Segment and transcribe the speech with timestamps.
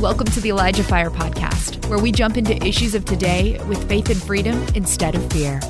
[0.00, 4.08] Welcome to the Elijah Fire Podcast, where we jump into issues of today with faith
[4.08, 5.60] and freedom instead of fear.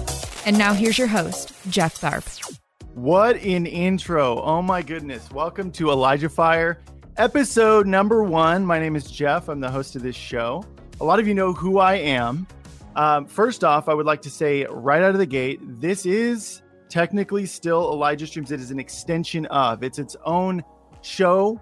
[0.47, 2.57] And now here's your host, Jeff Tharp.
[2.95, 4.41] What an intro.
[4.41, 5.29] Oh my goodness.
[5.33, 6.79] Welcome to Elijah Fire,
[7.17, 8.65] episode number one.
[8.65, 9.49] My name is Jeff.
[9.49, 10.65] I'm the host of this show.
[11.01, 12.47] A lot of you know who I am.
[12.95, 16.63] Um, first off, I would like to say right out of the gate, this is
[16.89, 18.53] technically still Elijah Streams.
[18.53, 20.63] It is an extension of, it's its own
[21.03, 21.61] show.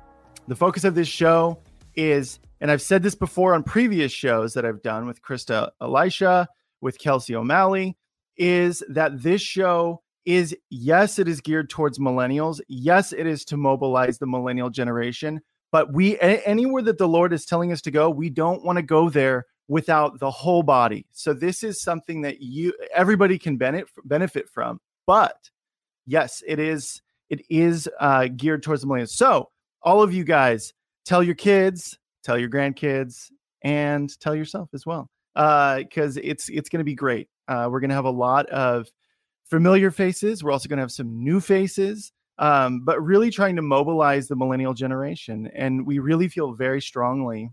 [0.49, 1.63] The focus of this show
[1.97, 6.49] is and I've said this before on previous shows that I've done with Krista Elisha,
[6.81, 7.97] with Kelsey O'Malley,
[8.37, 12.61] is that this show is yes, it is geared towards millennials.
[12.69, 15.41] Yes, it is to mobilize the millennial generation.
[15.71, 18.83] But we anywhere that the Lord is telling us to go, we don't want to
[18.83, 21.07] go there without the whole body.
[21.13, 24.81] So this is something that you everybody can benefit benefit from.
[25.07, 25.51] But
[26.07, 29.11] yes, it is it is uh, geared towards the millennials.
[29.11, 29.51] So
[29.83, 30.73] all of you guys,
[31.05, 33.31] tell your kids, tell your grandkids,
[33.63, 37.29] and tell yourself as well, because uh, it's it's going to be great.
[37.49, 38.87] Uh, we're going to have a lot of
[39.49, 40.45] familiar faces.
[40.45, 44.37] We're also going to have some new faces, um, but really trying to mobilize the
[44.37, 45.51] millennial generation.
[45.55, 47.51] And we really feel very strongly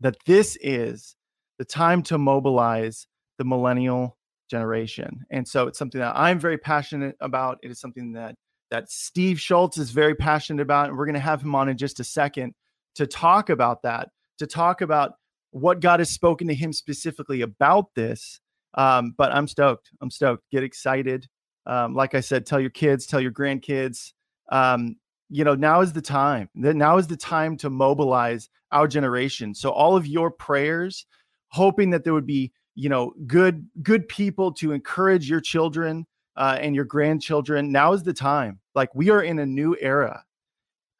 [0.00, 1.16] that this is
[1.58, 3.06] the time to mobilize
[3.38, 4.16] the millennial
[4.50, 5.24] generation.
[5.30, 7.58] And so it's something that I'm very passionate about.
[7.62, 8.34] It is something that
[8.70, 11.78] that Steve Shultz is very passionate about, and we're going to have him on in
[11.78, 12.54] just a second
[12.98, 15.12] to talk about that, to talk about
[15.52, 18.40] what God has spoken to him specifically about this.
[18.74, 19.90] Um, but I'm stoked.
[20.00, 20.42] I'm stoked.
[20.50, 21.26] Get excited.
[21.64, 24.12] Um, like I said, tell your kids, tell your grandkids.
[24.50, 24.96] Um,
[25.30, 26.48] you know, now is the time.
[26.54, 29.54] Now is the time to mobilize our generation.
[29.54, 31.06] So all of your prayers,
[31.48, 36.04] hoping that there would be, you know, good good people to encourage your children
[36.36, 37.70] uh, and your grandchildren.
[37.70, 38.58] Now is the time.
[38.74, 40.24] Like we are in a new era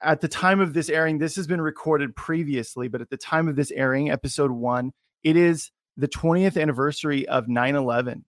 [0.03, 3.49] at the time of this airing, this has been recorded previously, but at the time
[3.49, 4.93] of this airing, episode one,
[5.23, 8.25] it is the 20th anniversary of 9 11.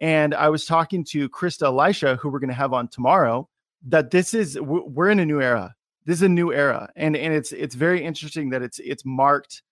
[0.00, 3.48] And I was talking to Krista Elisha, who we're going to have on tomorrow,
[3.86, 5.74] that this is, we're in a new era.
[6.04, 6.90] This is a new era.
[6.96, 9.62] And, and it's, it's very interesting that it's, it's marked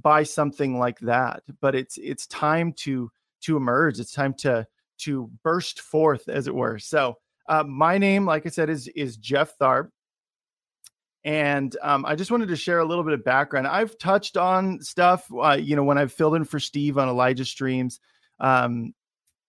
[0.00, 3.10] by something like that, but it's, it's time to,
[3.42, 3.98] to emerge.
[3.98, 4.64] It's time to,
[4.98, 6.78] to burst forth as it were.
[6.78, 7.16] So,
[7.48, 9.88] uh, my name, like I said, is, is Jeff Tharp.
[11.22, 13.66] And um, I just wanted to share a little bit of background.
[13.66, 17.44] I've touched on stuff, uh, you know, when I've filled in for Steve on Elijah
[17.44, 18.00] streams,
[18.38, 18.94] um,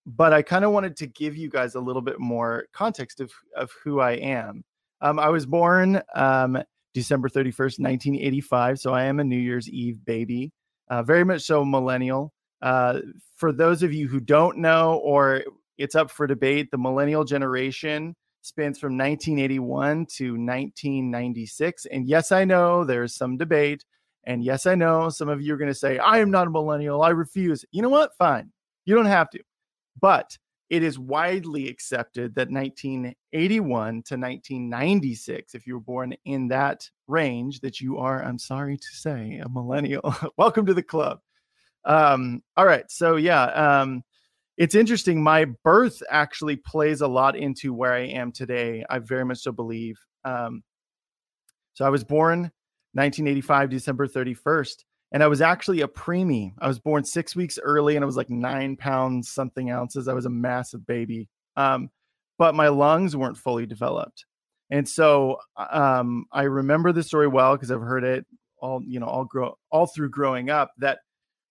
[0.06, 3.32] but I kind of wanted to give you guys a little bit more context of
[3.56, 4.64] of who I am.
[5.00, 6.62] Um, I was born um,
[6.94, 10.52] December thirty first, nineteen eighty five, so I am a New Year's Eve baby,
[10.90, 12.34] uh, very much so millennial.
[12.62, 13.00] Uh,
[13.38, 15.44] for those of you who don't know, or
[15.78, 21.86] it's up for debate, the millennial generation spans from 1981 to 1996.
[21.86, 23.86] And yes, I know there's some debate.
[24.26, 26.52] And yes, I know some of you are going to say, I am not a
[26.52, 27.02] millennial.
[27.02, 27.66] I refuse.
[27.72, 28.16] You know what?
[28.18, 28.52] Fine.
[28.86, 29.40] You don't have to.
[30.00, 30.38] But
[30.70, 37.60] it is widely accepted that 1981 to 1996, if you were born in that range,
[37.60, 40.16] that you are, I'm sorry to say, a millennial.
[40.38, 41.20] Welcome to the club.
[41.84, 42.90] Um, all right.
[42.90, 43.44] So, yeah.
[43.44, 44.04] Um,
[44.58, 45.24] it's interesting.
[45.24, 48.86] My birth actually plays a lot into where I am today.
[48.90, 49.98] I very much so believe.
[50.24, 50.64] Um,
[51.74, 52.52] so I was born
[52.94, 56.54] 1985, December 31st, and I was actually a preemie.
[56.60, 60.08] I was born six weeks early, and I was like nine pounds something ounces.
[60.08, 61.90] I was a massive baby, um,
[62.38, 64.26] but my lungs weren't fully developed,
[64.70, 68.26] and so um, I remember the story well because I've heard it
[68.60, 70.72] all, you know, all grow all through growing up.
[70.78, 71.00] That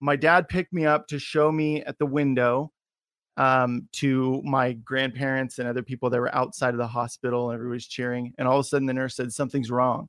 [0.00, 2.71] my dad picked me up to show me at the window
[3.37, 7.77] um, to my grandparents and other people that were outside of the hospital and everybody
[7.77, 8.35] was cheering.
[8.39, 10.09] And all of a sudden the nurse said, something's wrong.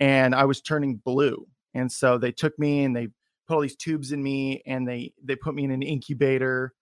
[0.00, 1.46] And I was turning blue.
[1.74, 3.08] And so they took me and they
[3.46, 6.72] put all these tubes in me and they, they put me in an incubator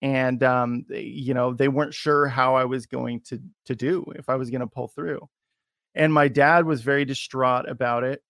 [0.00, 4.04] and um, they, you know they weren't sure how I was going to to do
[4.16, 5.28] if I was going to pull through.
[5.94, 8.22] And my dad was very distraught about it,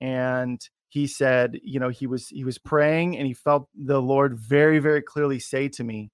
[0.00, 4.38] and he said, you know, he was he was praying and he felt the Lord
[4.38, 6.10] very very clearly say to me,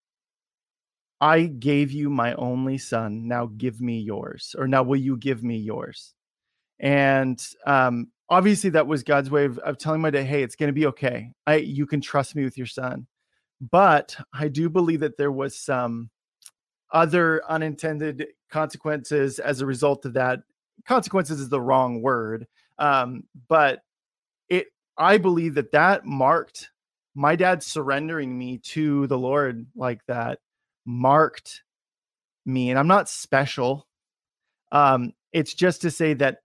[1.24, 3.26] I gave you my only son.
[3.26, 4.54] Now give me yours.
[4.58, 6.12] Or now will you give me yours?
[6.78, 10.68] And um, obviously that was God's way of, of telling my dad, hey, it's going
[10.68, 11.30] to be okay.
[11.46, 13.06] I you can trust me with your son.
[13.58, 16.10] But I do believe that there was some
[16.92, 20.40] other unintended consequences as a result of that.
[20.86, 22.46] Consequences is the wrong word,
[22.78, 23.80] um, but
[24.50, 24.66] it.
[24.98, 26.68] I believe that that marked
[27.14, 30.40] my dad surrendering me to the Lord like that
[30.86, 31.62] marked
[32.46, 33.86] me and i'm not special
[34.72, 36.38] um it's just to say that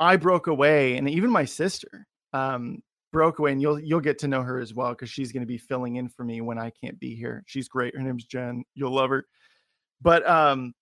[0.00, 4.28] i broke away and even my sister um, broke away, and you'll you'll get to
[4.28, 6.70] know her as well because she's going to be filling in for me when I
[6.82, 7.42] can't be here.
[7.46, 7.96] She's great.
[7.96, 8.64] Her name's Jen.
[8.74, 9.26] You'll love her.
[10.00, 10.74] But um,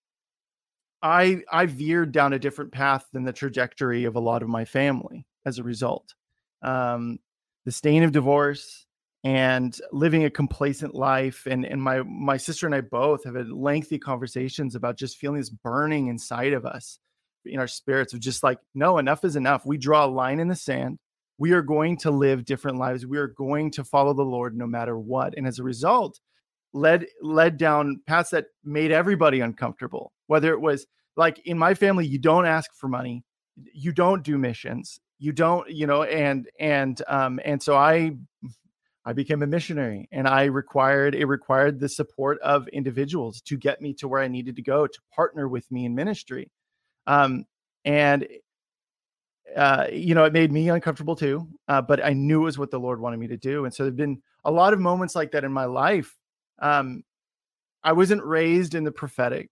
[1.01, 4.65] I I veered down a different path than the trajectory of a lot of my
[4.65, 6.13] family as a result.
[6.61, 7.19] Um,
[7.65, 8.86] the stain of divorce
[9.23, 13.49] and living a complacent life and and my my sister and I both have had
[13.49, 16.99] lengthy conversations about just feeling this burning inside of us
[17.45, 19.65] in our spirits of just like no enough is enough.
[19.65, 20.99] We draw a line in the sand.
[21.39, 23.05] We are going to live different lives.
[23.05, 25.35] We are going to follow the lord no matter what.
[25.37, 26.19] And as a result
[26.73, 30.85] led led down paths that made everybody uncomfortable whether it was
[31.15, 33.23] like in my family you don't ask for money
[33.73, 38.11] you don't do missions you don't you know and and um and so i
[39.07, 43.81] i became a missionary and i required it required the support of individuals to get
[43.81, 46.51] me to where i needed to go to partner with me in ministry
[47.07, 47.45] um
[47.85, 48.27] and
[49.55, 51.47] uh, you know, it made me uncomfortable too.
[51.67, 53.65] Uh, but I knew it was what the Lord wanted me to do.
[53.65, 56.15] And so there've been a lot of moments like that in my life.
[56.59, 57.03] Um,
[57.83, 59.49] I wasn't raised in the prophetic.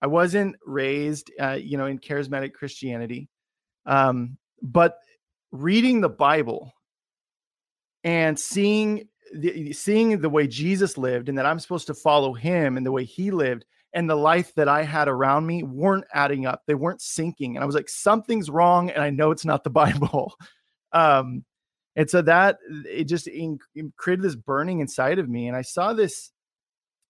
[0.00, 3.28] I wasn't raised, uh, you know, in charismatic Christianity.
[3.86, 4.98] Um, but
[5.50, 6.72] reading the Bible
[8.04, 12.76] and seeing the, seeing the way Jesus lived and that I'm supposed to follow him
[12.76, 13.64] and the way he lived
[13.94, 16.62] and the life that I had around me weren't adding up.
[16.66, 17.54] They weren't syncing.
[17.54, 18.90] And I was like, something's wrong.
[18.90, 20.34] And I know it's not the Bible.
[20.92, 21.44] um,
[21.94, 23.58] and so that it just in,
[23.96, 25.46] created this burning inside of me.
[25.46, 26.32] And I saw this,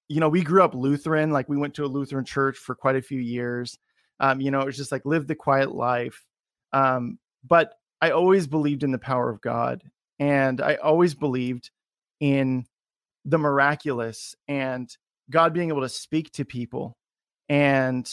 [0.08, 2.96] you know, we grew up Lutheran, like we went to a Lutheran church for quite
[2.96, 3.78] a few years.
[4.18, 6.24] Um, you know, it was just like live the quiet life.
[6.72, 9.82] Um, but I always believed in the power of God.
[10.22, 11.72] And I always believed
[12.20, 12.64] in
[13.24, 14.88] the miraculous and
[15.30, 16.96] God being able to speak to people.
[17.48, 18.08] And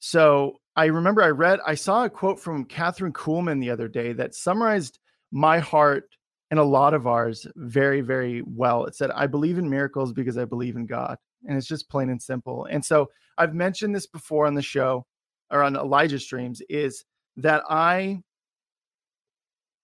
[0.00, 4.14] so I remember I read, I saw a quote from Kathryn Kuhlman the other day
[4.14, 6.04] that summarized my heart
[6.50, 8.86] and a lot of ours very, very well.
[8.86, 11.18] It said, I believe in miracles because I believe in God.
[11.46, 12.64] And it's just plain and simple.
[12.70, 15.04] And so I've mentioned this before on the show
[15.50, 17.04] or on Elijah streams is
[17.36, 18.22] that I,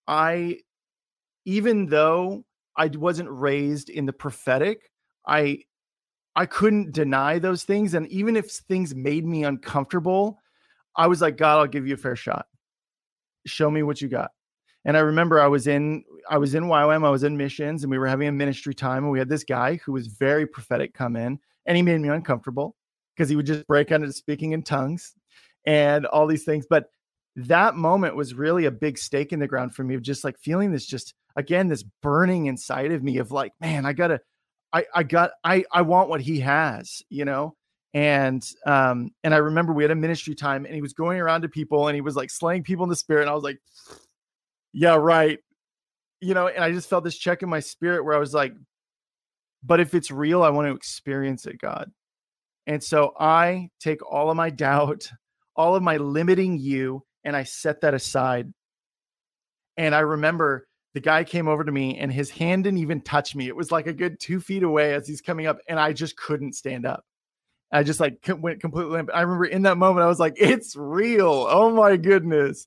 [0.08, 0.60] I,
[1.44, 2.44] even though
[2.76, 4.90] I wasn't raised in the prophetic,
[5.26, 5.60] I
[6.36, 7.94] I couldn't deny those things.
[7.94, 10.40] And even if things made me uncomfortable,
[10.96, 12.46] I was like, God, I'll give you a fair shot.
[13.46, 14.32] Show me what you got.
[14.84, 17.90] And I remember I was in I was in YWAM, I was in missions, and
[17.90, 20.94] we were having a ministry time, and we had this guy who was very prophetic
[20.94, 22.76] come in, and he made me uncomfortable
[23.14, 25.14] because he would just break out into speaking in tongues
[25.66, 26.66] and all these things.
[26.68, 26.90] But
[27.36, 30.38] that moment was really a big stake in the ground for me of just like
[30.38, 34.20] feeling this just again this burning inside of me of like man i gotta
[34.74, 37.54] I I got I I want what he has, you know.
[37.94, 41.42] And um and I remember we had a ministry time and he was going around
[41.42, 43.58] to people and he was like slaying people in the spirit and I was like
[44.72, 45.38] yeah, right.
[46.20, 48.52] You know, and I just felt this check in my spirit where I was like
[49.62, 51.90] but if it's real, I want to experience it, God.
[52.66, 55.08] And so I take all of my doubt,
[55.54, 58.52] all of my limiting you and I set that aside.
[59.76, 63.34] And I remember the guy came over to me and his hand didn't even touch
[63.34, 63.48] me.
[63.48, 66.16] It was like a good two feet away as he's coming up, and I just
[66.16, 67.04] couldn't stand up.
[67.72, 69.10] I just like went completely limp.
[69.12, 71.46] I remember in that moment, I was like, it's real.
[71.50, 72.66] Oh my goodness.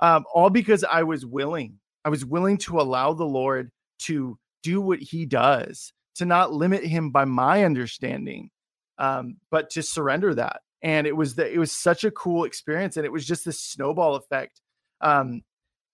[0.00, 1.78] Um, all because I was willing.
[2.04, 6.84] I was willing to allow the Lord to do what he does, to not limit
[6.84, 8.50] him by my understanding,
[8.98, 10.60] um, but to surrender that.
[10.82, 12.96] And it was that it was such a cool experience.
[12.96, 14.60] And it was just this snowball effect.
[15.00, 15.42] Um,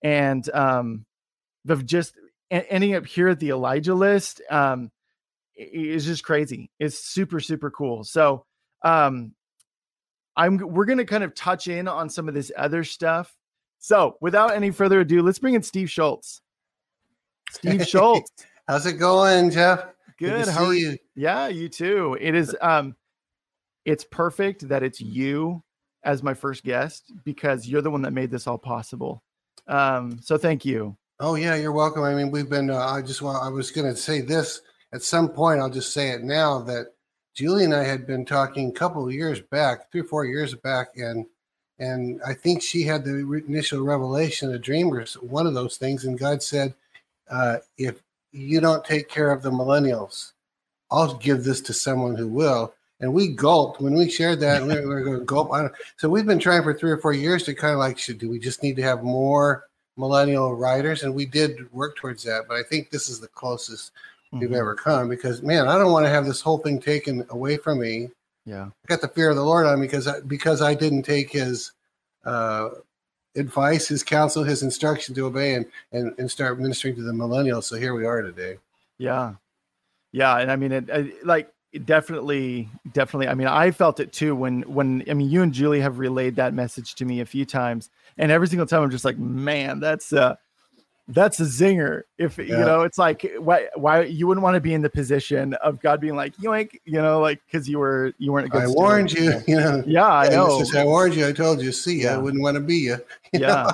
[0.03, 1.05] and um,
[1.67, 2.13] of just
[2.51, 4.91] ending up here at the Elijah list um,
[5.55, 6.69] is just crazy.
[6.79, 8.03] It's super super cool.
[8.03, 8.45] So
[8.83, 9.33] um,
[10.35, 13.35] I'm we're gonna kind of touch in on some of this other stuff.
[13.79, 16.41] So without any further ado, let's bring in Steve Shultz.
[17.51, 18.31] Steve Shultz.
[18.67, 19.85] How's it going, Jeff?
[20.17, 20.45] Good.
[20.45, 20.97] Good How are you?
[21.15, 22.17] Yeah, you too.
[22.19, 22.95] It is um
[23.85, 25.63] it's perfect that it's you
[26.03, 29.23] as my first guest because you're the one that made this all possible.
[29.67, 30.97] Um, so thank you.
[31.19, 32.03] Oh yeah, you're welcome.
[32.03, 32.69] I mean, we've been.
[32.69, 33.43] Uh, I just want.
[33.43, 34.61] I was going to say this
[34.93, 35.61] at some point.
[35.61, 36.87] I'll just say it now that
[37.33, 40.53] Julie and I had been talking a couple of years back, three or four years
[40.55, 41.25] back, and
[41.79, 46.03] and I think she had the initial revelation, a dream, or one of those things,
[46.03, 46.73] and God said,
[47.29, 48.01] uh, "If
[48.31, 50.33] you don't take care of the millennials,
[50.91, 54.63] I'll give this to someone who will." And we gulped when we shared that.
[54.63, 55.51] we were going to gulp.
[55.97, 58.29] So we've been trying for three or four years to kind of like, should do
[58.29, 59.65] we just need to have more?
[59.97, 62.43] millennial writers, and we did work towards that.
[62.47, 63.91] But I think this is the closest
[64.27, 64.39] mm-hmm.
[64.39, 67.57] we've ever come because, man, I don't want to have this whole thing taken away
[67.57, 68.09] from me.
[68.45, 71.03] Yeah, I got the fear of the Lord on me because I, because I didn't
[71.03, 71.71] take his
[72.25, 72.69] uh,
[73.35, 77.63] advice, his counsel, his instruction to obey and, and, and start ministering to the millennials.
[77.63, 78.57] So here we are today.
[78.97, 79.33] Yeah.
[80.11, 80.37] Yeah.
[80.37, 81.51] And I mean, it, it like,
[81.83, 83.27] definitely, definitely.
[83.27, 86.35] I mean, I felt it too when, when, I mean, you and Julie have relayed
[86.37, 89.79] that message to me a few times and every single time I'm just like, man,
[89.79, 90.35] that's, uh,
[91.07, 92.03] that's a zinger.
[92.17, 92.45] If yeah.
[92.45, 95.79] you know, it's like why why you wouldn't want to be in the position of
[95.79, 98.63] God being like yoink, you know, like because you were you weren't a good.
[98.63, 99.83] I warned you, you know.
[99.85, 100.63] Yeah, I know.
[100.75, 101.27] I warned you.
[101.27, 101.71] I told you.
[101.71, 102.15] See, yeah.
[102.15, 102.93] I wouldn't want to be you.
[103.33, 103.71] you yeah.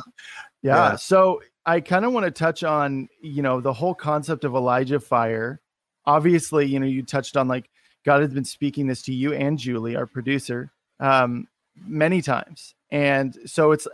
[0.62, 0.96] yeah, yeah.
[0.96, 5.00] So I kind of want to touch on you know the whole concept of Elijah
[5.00, 5.62] fire.
[6.06, 7.70] Obviously, you know, you touched on like
[8.06, 11.48] God has been speaking this to you and Julie, our producer, um,
[11.86, 13.88] many times, and so it's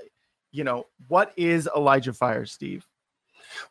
[0.52, 2.86] you know what is Elijah fire, Steve?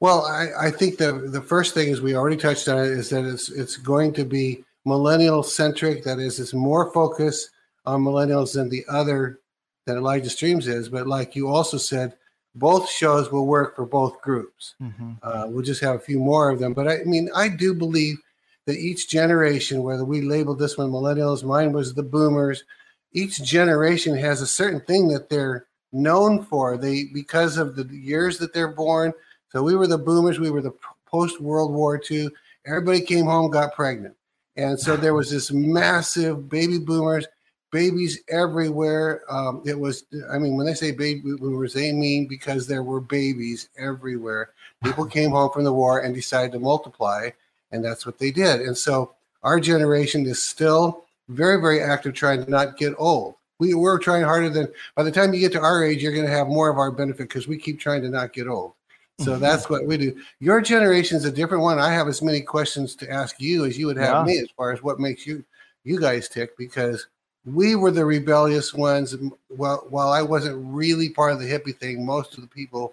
[0.00, 3.10] Well, I, I think the the first thing is we already touched on it is
[3.10, 6.04] that it's it's going to be millennial centric.
[6.04, 7.50] That is, it's more focus
[7.84, 9.40] on millennials than the other
[9.86, 10.88] that Elijah Streams is.
[10.88, 12.14] But like you also said,
[12.54, 14.74] both shows will work for both groups.
[14.82, 15.12] Mm-hmm.
[15.22, 16.72] Uh, we'll just have a few more of them.
[16.72, 18.16] But I, I mean, I do believe
[18.66, 22.64] that each generation, whether we labeled this one millennials, mine was the boomers,
[23.12, 26.76] each generation has a certain thing that they're known for.
[26.76, 29.12] They because of the years that they're born,
[29.50, 30.38] so we were the boomers.
[30.38, 30.74] We were the
[31.06, 32.28] post World War II.
[32.66, 34.14] Everybody came home, got pregnant.
[34.56, 37.26] And so there was this massive baby boomers,
[37.70, 39.22] babies everywhere.
[39.30, 43.00] Um, it was, I mean, when they say baby boomers, they mean because there were
[43.00, 44.50] babies everywhere.
[44.82, 47.30] People came home from the war and decided to multiply,
[47.76, 48.60] and that's what they did.
[48.60, 53.36] And so our generation is still very, very active trying to not get old.
[53.58, 56.26] We, we're trying harder than by the time you get to our age, you're going
[56.26, 58.72] to have more of our benefit because we keep trying to not get old.
[59.18, 59.40] So mm-hmm.
[59.40, 60.20] that's what we do.
[60.40, 61.78] Your generation is a different one.
[61.78, 64.34] I have as many questions to ask you as you would have yeah.
[64.34, 65.42] me as far as what makes you
[65.84, 67.06] you guys tick because
[67.46, 69.16] we were the rebellious ones.
[69.48, 72.92] Well, while I wasn't really part of the hippie thing, most of the people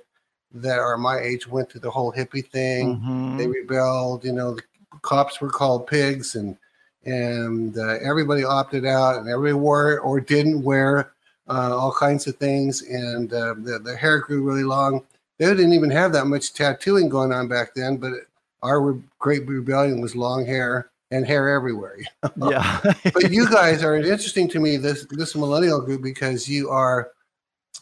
[0.54, 2.98] that are my age went through the whole hippie thing.
[2.98, 3.38] Mm-hmm.
[3.38, 4.24] They rebelled.
[4.24, 4.62] You know, the
[5.04, 6.58] cops were called pigs, and
[7.06, 11.12] and uh, everybody opted out, and everybody wore or didn't wear
[11.48, 15.04] uh, all kinds of things, and uh, the the hair grew really long
[15.38, 18.14] they didn't even have that much tattooing going on back then, but
[18.62, 21.98] our great rebellion was long hair and hair everywhere.
[22.38, 22.80] yeah.
[23.04, 27.12] but you guys are interesting to me, this this millennial group, because you are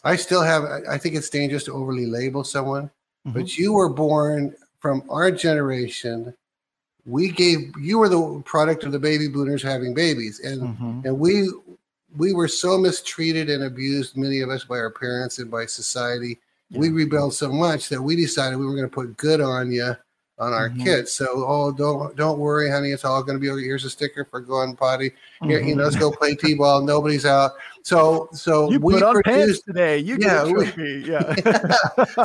[0.04, 2.90] I still have I think it's dangerous to overly label someone,
[3.26, 3.32] mm-hmm.
[3.32, 6.34] but you were born from our generation.
[7.04, 10.40] We gave you were the product of the baby boomers having babies.
[10.40, 11.00] And mm-hmm.
[11.06, 11.48] and we
[12.16, 16.38] we were so mistreated and abused, many of us by our parents and by society
[16.72, 16.78] yeah.
[16.80, 19.94] we rebelled so much that we decided we were going to put good on you
[20.38, 20.82] on our mm-hmm.
[20.82, 21.12] kids.
[21.12, 22.90] So, oh, don't don't worry, honey.
[22.90, 23.62] It's all going to be okay.
[23.62, 25.12] Here's a sticker for going potty.
[25.42, 25.68] Here, mm-hmm.
[25.68, 26.82] you know, let's go play t-ball.
[26.82, 27.52] Nobody's out.
[27.82, 29.98] So, so you we put on produced today.
[29.98, 31.34] You yeah, we, yeah.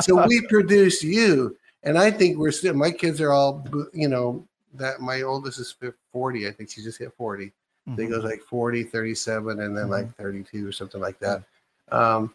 [0.00, 2.74] so we produced you, and I think we're still.
[2.74, 5.74] My kids are all, you know, that my oldest is
[6.12, 6.48] 40.
[6.48, 7.46] I think she just hit 40.
[7.46, 7.94] Mm-hmm.
[7.96, 9.90] They goes like 40, 37, and then mm-hmm.
[9.90, 11.42] like 32 or something like that.
[11.90, 12.34] Um,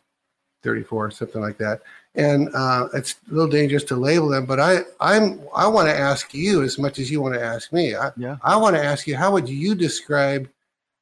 [0.63, 1.81] 34, something like that.
[2.15, 5.93] And uh, it's a little dangerous to label them, but I, I'm, I want to
[5.93, 7.95] ask you as much as you want to ask me.
[7.95, 8.37] I, yeah.
[8.41, 10.49] I want to ask you, how would you describe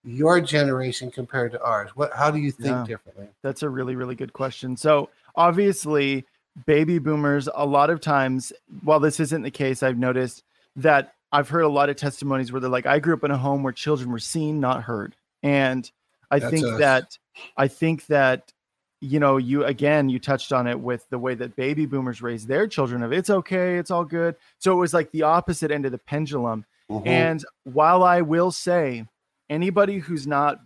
[0.03, 1.91] your generation compared to ours?
[1.95, 2.85] What, how do you think yeah.
[2.87, 3.27] differently?
[3.43, 4.75] That's a really, really good question.
[4.75, 6.25] So obviously,
[6.65, 8.51] baby boomers, a lot of times,
[8.83, 10.43] while this isn't the case, I've noticed
[10.75, 13.37] that I've heard a lot of testimonies where they're like, I grew up in a
[13.37, 15.15] home where children were seen, not heard.
[15.43, 15.89] And
[16.29, 16.79] I That's think us.
[16.79, 17.17] that
[17.57, 18.53] I think that
[19.01, 22.45] you know, you again, you touched on it with the way that baby boomers raise
[22.45, 24.35] their children of it's okay, it's all good.
[24.59, 26.65] So it was like the opposite end of the pendulum.
[26.89, 27.07] Mm-hmm.
[27.07, 29.05] And while I will say,
[29.49, 30.59] anybody who's not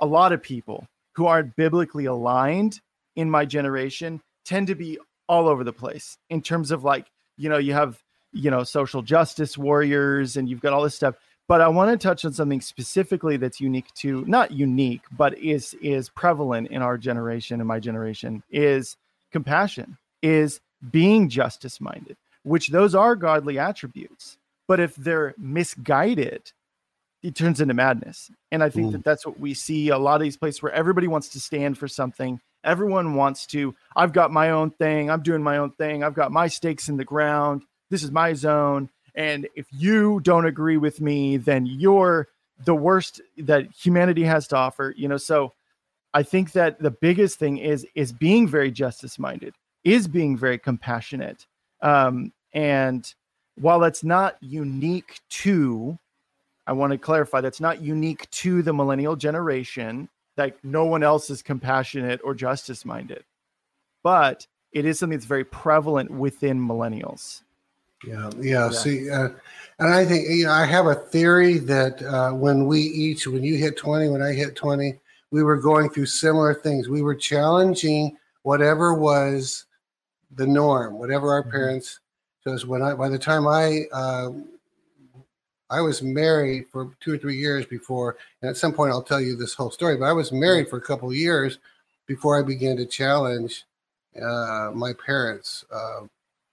[0.00, 2.80] a lot of people who aren't biblically aligned
[3.14, 4.98] in my generation tend to be
[5.28, 8.02] all over the place in terms of like, you know, you have,
[8.32, 11.14] you know, social justice warriors and you've got all this stuff
[11.48, 15.74] but I want to touch on something specifically that's unique to not unique, but is
[15.82, 18.96] is prevalent in our generation and my generation is
[19.32, 20.60] compassion, is
[20.90, 24.38] being justice minded, which those are godly attributes.
[24.68, 26.52] But if they're misguided,
[27.22, 28.30] it turns into madness.
[28.50, 28.92] And I think mm.
[28.92, 31.76] that that's what we see a lot of these places where everybody wants to stand
[31.76, 32.40] for something.
[32.64, 35.10] Everyone wants to, I've got my own thing.
[35.10, 36.04] I'm doing my own thing.
[36.04, 37.62] I've got my stakes in the ground.
[37.92, 38.88] This is my zone.
[39.14, 42.28] And if you don't agree with me, then you're
[42.64, 44.94] the worst that humanity has to offer.
[44.96, 45.52] You know, so
[46.14, 50.58] I think that the biggest thing is is being very justice minded, is being very
[50.58, 51.46] compassionate.
[51.82, 53.12] Um, and
[53.56, 55.98] while that's not unique to,
[56.66, 60.08] I want to clarify that's not unique to the millennial generation.
[60.38, 63.24] Like no one else is compassionate or justice minded.
[64.02, 67.42] but it is something that's very prevalent within millennials.
[68.06, 68.42] Yeah, yeah.
[68.42, 68.70] yeah.
[68.70, 69.30] See, uh,
[69.78, 73.42] and I think you know, I have a theory that uh, when we each, when
[73.42, 76.88] you hit twenty, when I hit twenty, we were going through similar things.
[76.88, 79.64] We were challenging whatever was
[80.34, 81.50] the norm, whatever our mm-hmm.
[81.50, 82.00] parents.
[82.44, 84.30] Because when I, by the time I, uh,
[85.70, 89.20] I was married for two or three years before, and at some point I'll tell
[89.20, 89.96] you this whole story.
[89.96, 91.58] But I was married for a couple of years
[92.06, 93.64] before I began to challenge
[94.20, 96.00] uh, my parents' uh,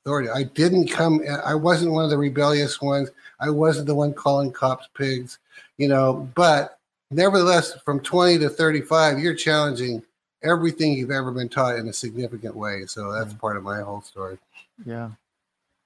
[0.03, 0.29] authority.
[0.29, 1.21] I didn't come.
[1.45, 3.09] I wasn't one of the rebellious ones.
[3.39, 5.39] I wasn't the one calling cops pigs,
[5.77, 6.29] you know.
[6.35, 6.79] But
[7.11, 10.03] nevertheless, from 20 to 35, you're challenging
[10.43, 12.85] everything you've ever been taught in a significant way.
[12.85, 14.37] So that's part of my whole story.
[14.85, 15.11] Yeah.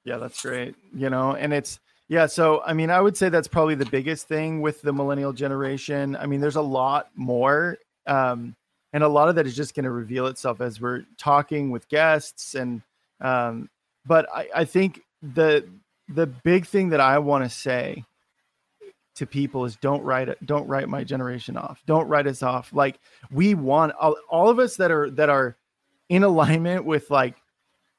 [0.06, 0.76] Yeah, that's great.
[0.94, 1.80] You know, and it's,
[2.10, 2.26] yeah.
[2.26, 6.16] So, I mean, I would say that's probably the biggest thing with the millennial generation.
[6.18, 7.78] I mean, there's a lot more.
[8.06, 8.56] Um,
[8.92, 11.88] and a lot of that is just going to reveal itself as we're talking with
[11.90, 12.82] guests and
[13.22, 13.70] um,
[14.06, 15.68] but I, I think the
[16.10, 18.04] the big thing that i want to say
[19.16, 21.82] to people is don't write it don't write my generation off.
[21.86, 22.74] Don't write us off.
[22.74, 23.00] Like
[23.32, 25.56] we want all, all of us that are that are
[26.10, 27.36] in alignment with like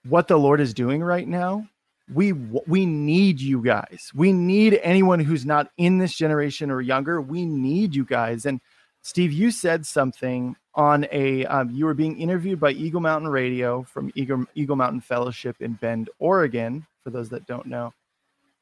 [0.09, 1.67] what the lord is doing right now
[2.13, 4.11] we we need you guys.
[4.15, 7.23] We need anyone who's not in this generation or younger.
[7.23, 8.45] We need you guys.
[8.45, 8.61] And
[9.03, 13.83] steve you said something on a um, you were being interviewed by eagle mountain radio
[13.85, 17.93] from eagle, eagle mountain fellowship in bend oregon for those that don't know.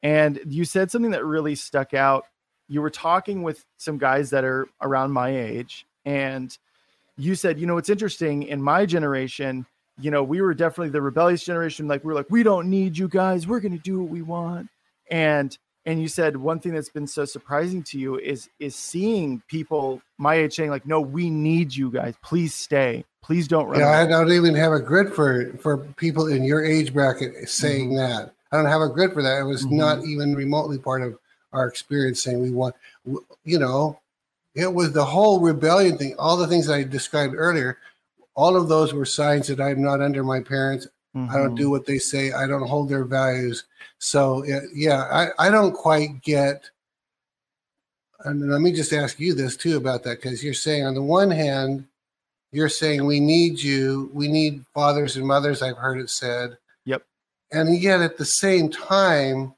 [0.03, 2.25] And you said something that really stuck out.
[2.67, 6.57] You were talking with some guys that are around my age and
[7.17, 9.65] you said you know it's interesting in my generation
[9.99, 12.97] you know we were definitely the rebellious generation like we are like we don't need
[12.97, 13.47] you guys.
[13.47, 14.69] We're going to do what we want
[15.09, 19.41] and and you said one thing that's been so surprising to you is is seeing
[19.47, 23.79] people my age saying like no we need you guys please stay please don't run
[23.79, 23.97] yeah away.
[23.97, 27.97] i don't even have a grid for for people in your age bracket saying mm-hmm.
[27.97, 29.77] that i don't have a grid for that it was mm-hmm.
[29.77, 31.17] not even remotely part of
[31.51, 32.75] our experience saying we want
[33.43, 33.99] you know
[34.55, 37.77] it was the whole rebellion thing all the things i described earlier
[38.35, 41.29] all of those were signs that i'm not under my parents mm-hmm.
[41.29, 41.71] i don't do mm-hmm.
[41.71, 43.65] what they say i don't hold their values
[43.99, 46.69] so yeah i, I don't quite get
[48.25, 51.03] and let me just ask you this too about that because you're saying on the
[51.03, 51.85] one hand
[52.51, 57.03] you're saying we need you we need fathers and mothers i've heard it said yep
[57.51, 59.53] and yet at the same time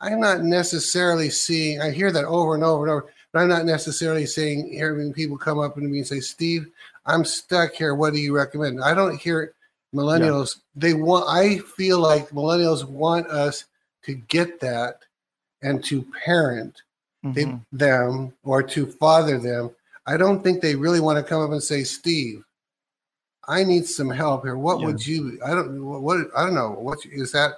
[0.00, 3.64] I'm not necessarily seeing, I hear that over and over and over, but I'm not
[3.64, 6.68] necessarily saying, hearing people come up to me and say, Steve,
[7.06, 7.94] I'm stuck here.
[7.94, 8.82] What do you recommend?
[8.82, 9.54] I don't hear
[9.94, 10.56] millennials.
[10.56, 10.62] Yeah.
[10.76, 13.64] They want, I feel like millennials want us
[14.04, 15.00] to get that
[15.62, 16.82] and to parent
[17.24, 17.32] mm-hmm.
[17.32, 19.70] they, them or to father them.
[20.06, 22.44] I don't think they really want to come up and say, Steve,
[23.46, 24.56] I need some help here.
[24.56, 24.86] What yeah.
[24.86, 25.38] would you?
[25.44, 25.84] I don't.
[25.84, 26.18] What?
[26.36, 26.70] I don't know.
[26.70, 27.52] What is that?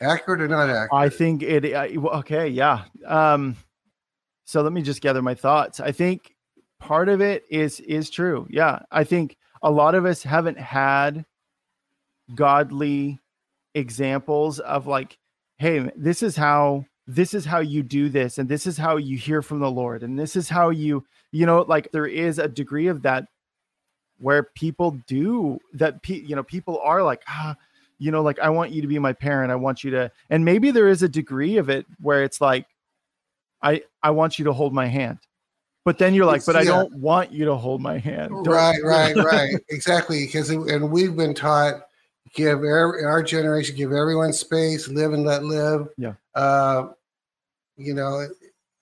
[0.00, 0.92] accurate or not accurate?
[0.92, 1.64] I think it.
[1.74, 2.84] okay, yeah.
[3.06, 3.56] Um,
[4.44, 5.80] so let me just gather my thoughts.
[5.80, 6.34] I think
[6.78, 8.46] part of it is is true.
[8.50, 11.24] Yeah, I think a lot of us haven't had
[12.34, 13.18] godly
[13.74, 15.18] examples of like,
[15.58, 19.16] hey, this is how this is how you do this, and this is how you
[19.16, 22.48] hear from the Lord, and this is how you, you know, like there is a
[22.48, 23.26] degree of that
[24.18, 26.02] where people do that.
[26.02, 27.56] Pe- you know, people are like, ah
[27.98, 30.44] you know like i want you to be my parent i want you to and
[30.44, 32.66] maybe there is a degree of it where it's like
[33.62, 35.18] i i want you to hold my hand
[35.84, 36.60] but then you're like but yeah.
[36.60, 41.16] i don't want you to hold my hand right right right exactly because and we've
[41.16, 41.86] been taught
[42.34, 45.88] give every, our generation give everyone space live and let live.
[45.96, 46.14] Yeah.
[46.34, 46.88] Uh
[47.78, 48.26] you know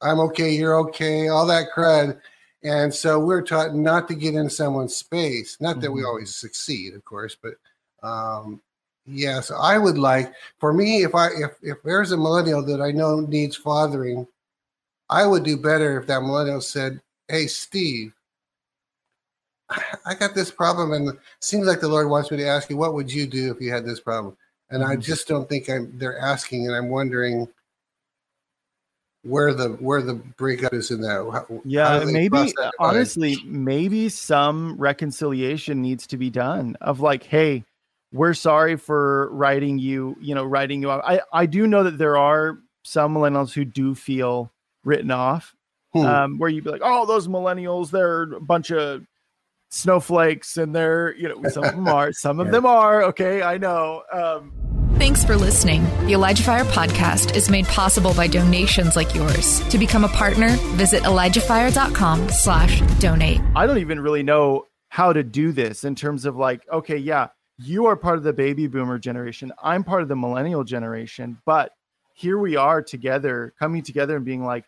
[0.02, 2.18] i'm okay you're okay all that crud.
[2.62, 5.58] And so we're taught not to get in someone's space.
[5.60, 5.96] Not that mm-hmm.
[5.96, 7.54] we always succeed of course but
[8.02, 8.60] um
[9.06, 12.90] Yes, I would like for me if I if if there's a millennial that I
[12.90, 14.26] know needs fathering,
[15.10, 18.14] I would do better if that millennial said, "Hey, Steve,
[20.06, 22.76] I got this problem, and it seems like the Lord wants me to ask you,
[22.76, 24.36] what would you do if you had this problem?"
[24.70, 24.92] And mm-hmm.
[24.92, 27.48] I just don't think I'm they're asking, and I'm wondering
[29.22, 31.28] where the where the breakup is in that.
[31.32, 37.64] How, yeah, how maybe honestly, maybe some reconciliation needs to be done of like, hey
[38.14, 41.02] we're sorry for writing you, you know, writing you off.
[41.04, 44.52] I, I do know that there are some millennials who do feel
[44.84, 45.54] written off,
[45.92, 46.06] hmm.
[46.06, 49.02] um, where you'd be like, oh, those millennials, they're a bunch of
[49.74, 52.52] snowflakes and they're, you know, some of them are, some of yeah.
[52.52, 53.02] them are.
[53.04, 54.02] Okay, I know.
[54.12, 54.52] Um,
[54.96, 55.82] Thanks for listening.
[56.06, 59.60] The Elijah Fire podcast is made possible by donations like yours.
[59.70, 63.40] To become a partner, visit ElijahFire.com slash donate.
[63.56, 67.28] I don't even really know how to do this in terms of like, okay, yeah,
[67.58, 69.52] you are part of the baby boomer generation.
[69.60, 71.72] I'm part of the millennial generation, but
[72.14, 74.64] here we are together, coming together and being like,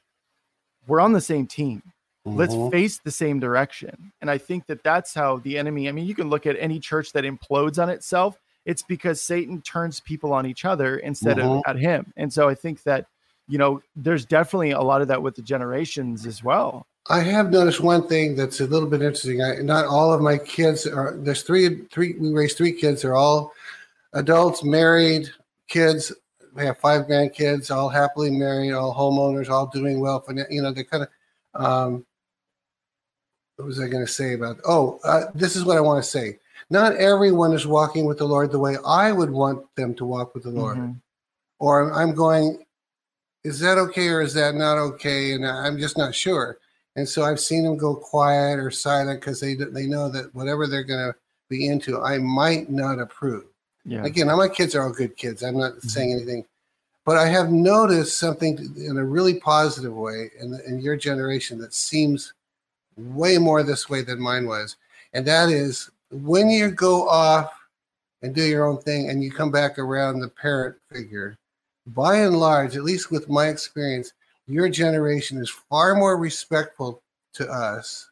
[0.89, 1.83] we're on the same team.
[2.27, 2.39] Mm-hmm.
[2.39, 4.13] Let's face the same direction.
[4.21, 6.81] And I think that that's how the enemy, I mean, you can look at any
[6.81, 8.37] church that implodes on itself.
[8.65, 11.49] It's because Satan turns people on each other instead mm-hmm.
[11.49, 12.13] of at him.
[12.17, 13.07] And so I think that,
[13.47, 16.85] you know, there's definitely a lot of that with the generations as well.
[17.09, 19.41] I have noticed one thing that's a little bit interesting.
[19.41, 23.03] I, not all of my kids are, there's three, three, we raised three kids.
[23.03, 23.53] They're all
[24.15, 25.31] adults, married
[25.69, 26.13] kids.
[26.53, 30.19] We have five grandkids, all happily married, all homeowners, all doing well.
[30.21, 31.09] For, you know, they're kind of,
[31.55, 32.07] um,
[33.57, 34.59] what was I going to say about?
[34.67, 36.39] Oh, uh, this is what I want to say.
[36.69, 40.35] Not everyone is walking with the Lord the way I would want them to walk
[40.35, 40.77] with the Lord.
[40.77, 40.93] Mm-hmm.
[41.59, 42.65] Or I'm going,
[43.45, 45.33] is that okay or is that not okay?
[45.33, 46.59] And I'm just not sure.
[46.97, 50.67] And so I've seen them go quiet or silent because they they know that whatever
[50.67, 53.45] they're going to be into, I might not approve.
[53.85, 54.05] Yeah.
[54.05, 55.43] Again, my kids are all good kids.
[55.43, 55.89] I'm not mm-hmm.
[55.89, 56.45] saying anything,
[57.05, 61.73] but I have noticed something in a really positive way in, in your generation that
[61.73, 62.33] seems
[62.97, 64.77] way more this way than mine was.
[65.13, 67.53] And that is when you go off
[68.23, 71.37] and do your own thing and you come back around the parent figure,
[71.87, 74.13] by and large, at least with my experience,
[74.47, 77.03] your generation is far more respectful
[77.35, 78.11] to us,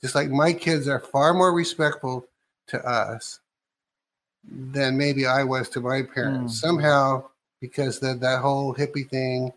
[0.00, 2.26] just like my kids are far more respectful
[2.68, 3.40] to us
[4.46, 6.54] than maybe I was to my parents.
[6.54, 6.56] Mm.
[6.56, 7.24] Somehow,
[7.60, 9.52] because that that whole hippie thing,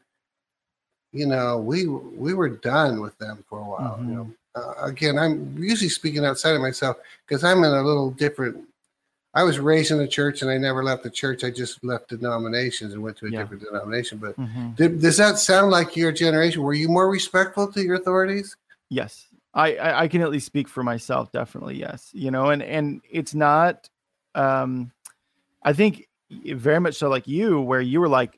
[1.11, 3.97] you know, we we were done with them for a while.
[3.97, 4.09] Mm-hmm.
[4.09, 8.11] You know, uh, again, I'm usually speaking outside of myself because I'm in a little
[8.11, 8.63] different.
[9.33, 11.43] I was raised in a church and I never left the church.
[11.43, 13.41] I just left denominations and went to a yeah.
[13.41, 14.17] different denomination.
[14.17, 14.71] But mm-hmm.
[14.71, 16.63] did, does that sound like your generation?
[16.63, 18.55] Were you more respectful to your authorities?
[18.89, 21.31] Yes, I, I, I can at least speak for myself.
[21.31, 22.09] Definitely, yes.
[22.13, 23.89] You know, and and it's not.
[24.33, 24.91] Um,
[25.63, 28.36] I think very much so like you, where you were like,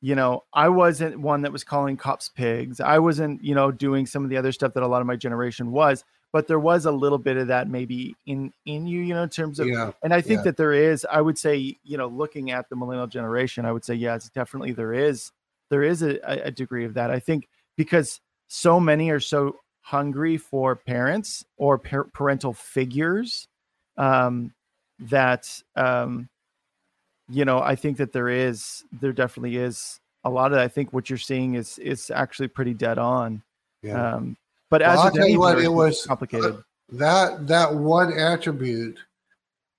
[0.00, 2.80] you know, I wasn't one that was calling cops pigs.
[2.80, 5.16] I wasn't, you know, doing some of the other stuff that a lot of my
[5.16, 9.14] generation was, but there was a little bit of that maybe in in you, you
[9.14, 10.44] know, in terms of yeah, and I think yeah.
[10.44, 13.84] that there is, I would say, you know, looking at the millennial generation, I would
[13.84, 15.32] say, yes, definitely there is
[15.70, 17.10] there is a, a degree of that.
[17.10, 23.48] I think because so many are so hungry for parents or par- parental figures
[23.96, 24.52] um,
[24.98, 26.28] that um,
[27.28, 30.58] you know, I think that there is, there definitely is a lot of.
[30.58, 33.42] I think what you're seeing is is actually pretty dead on.
[33.82, 34.14] Yeah.
[34.14, 34.36] Um,
[34.68, 36.62] but well, as I'll tell you what, it was complicated.
[36.90, 38.98] That that one attribute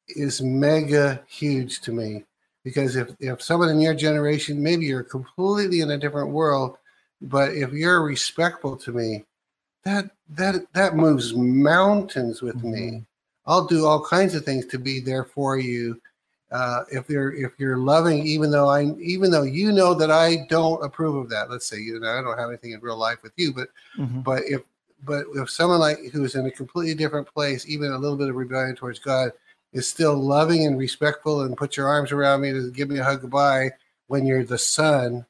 [0.07, 2.23] is mega huge to me
[2.63, 6.77] because if if someone in your generation, maybe you're completely in a different world,
[7.21, 9.25] but if you're respectful to me,
[9.83, 12.71] that that that moves mountains with mm-hmm.
[12.71, 13.05] me.
[13.45, 16.01] I'll do all kinds of things to be there for you
[16.51, 20.45] uh, if you're if you're loving, even though I even though you know that I
[20.49, 21.49] don't approve of that.
[21.49, 24.21] Let's say you know I don't have anything in real life with you, but mm-hmm.
[24.21, 24.62] but if
[25.03, 28.36] but if someone like who's in a completely different place, even a little bit of
[28.36, 29.31] rebellion towards God,
[29.73, 33.03] is still loving and respectful and put your arms around me to give me a
[33.03, 33.71] hug goodbye
[34.07, 35.25] when you're the son,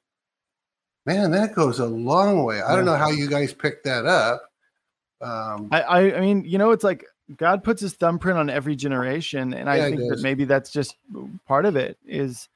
[1.06, 2.62] man, that goes a long way.
[2.62, 4.43] I don't know how you guys picked that up.
[5.19, 8.76] Um, I, I I mean, you know, it's like God puts his thumbprint on every
[8.76, 10.96] generation, and I think that maybe that's just
[11.46, 11.98] part of it.
[12.06, 12.48] Is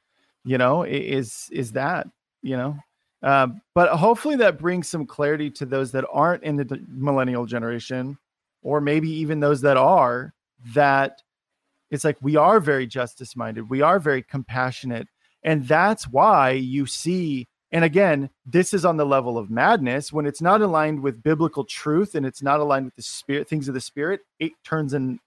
[0.45, 2.07] you know is is that
[2.41, 2.77] you know,
[3.21, 8.17] uh, but hopefully that brings some clarity to those that aren't in the millennial generation,
[8.63, 10.33] or maybe even those that are.
[10.73, 11.21] That
[11.89, 15.09] it's like we are very justice minded, we are very compassionate,
[15.43, 20.11] and that's why you see and again, this is on the level of madness.
[20.11, 23.67] When it's not aligned with biblical truth and it's not aligned with the spirit, things
[23.67, 25.19] of the spirit, it turns and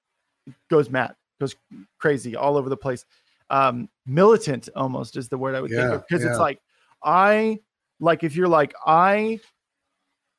[0.68, 1.56] goes mad, goes
[1.98, 3.04] crazy all over the place.
[3.50, 6.30] Um, militant almost is the word I would yeah, think of because yeah.
[6.30, 6.60] it's like,
[7.02, 7.60] I
[8.00, 9.40] like if you're like, I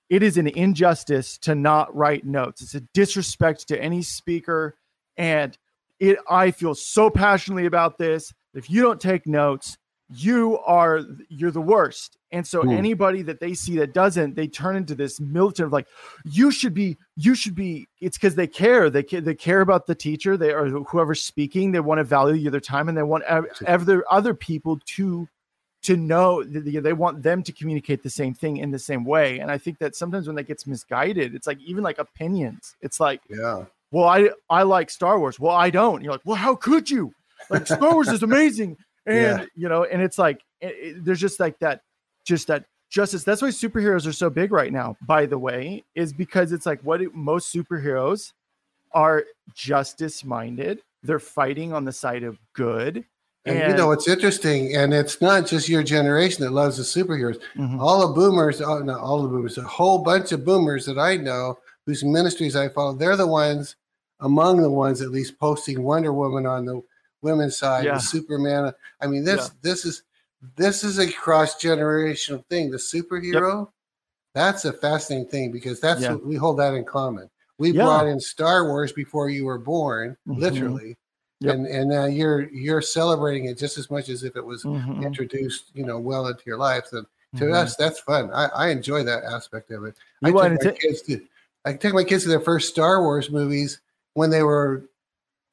[0.09, 2.61] it is an injustice to not write notes.
[2.61, 4.75] It's a disrespect to any speaker.
[5.17, 5.57] And
[5.99, 8.31] it I feel so passionately about this.
[8.53, 9.77] If you don't take notes,
[10.09, 12.17] you are you're the worst.
[12.31, 12.75] And so mm.
[12.75, 15.87] anybody that they see that doesn't they turn into this militant of like
[16.25, 18.89] you should be you should be it's because they care.
[18.89, 20.37] They care they care about the teacher.
[20.37, 21.71] They or whoever's speaking.
[21.71, 25.27] They want to value their time and they want other other people to
[25.83, 29.39] to know that they want them to communicate the same thing in the same way.
[29.39, 32.75] And i think that sometimes when that gets misguided it's like even like opinions.
[32.81, 33.65] It's like yeah.
[33.89, 35.39] Well i i like star wars.
[35.39, 36.03] Well i don't.
[36.03, 37.11] You're like well how could you?
[37.49, 39.45] Like star wars is amazing and yeah.
[39.55, 41.81] you know and it's like it, it, there's just like that
[42.25, 46.13] just that justice that's why superheroes are so big right now by the way is
[46.13, 48.31] because it's like what most superheroes
[48.95, 50.81] are justice minded.
[51.03, 53.03] They're fighting on the side of good.
[53.47, 56.83] And, and, you know it's interesting, and it's not just your generation that loves the
[56.83, 57.39] superheroes.
[57.55, 57.79] Mm-hmm.
[57.79, 61.17] All the boomers, oh, not all the boomers, a whole bunch of boomers that I
[61.17, 63.75] know whose ministries I follow, they're the ones
[64.21, 66.81] among the ones at least posting Wonder Woman on the
[67.25, 67.97] women's side, yeah.
[67.97, 68.71] Superman.
[69.01, 69.57] I mean, this yeah.
[69.61, 70.03] this is
[70.55, 72.71] this is a cross generational thing.
[72.71, 73.73] The superhero, yep.
[74.33, 76.13] that's a fascinating thing because that's yeah.
[76.13, 77.29] what we hold that in common.
[77.57, 80.39] We brought in Star Wars before you were born, mm-hmm.
[80.39, 80.97] literally.
[81.41, 81.53] Yep.
[81.53, 85.03] And and uh, you're you're celebrating it just as much as if it was mm-hmm.
[85.03, 86.85] introduced, you know, well into your life.
[86.87, 87.01] So
[87.37, 87.53] to mm-hmm.
[87.53, 88.31] us, that's fun.
[88.31, 89.95] I, I enjoy that aspect of it.
[90.21, 91.21] You I take my kids to
[91.65, 93.81] I take my kids to their first Star Wars movies
[94.13, 94.85] when they were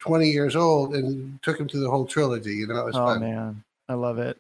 [0.03, 2.55] 20 years old and took him to the whole trilogy.
[2.55, 3.21] You know, it was oh fun.
[3.21, 4.38] man, I love it.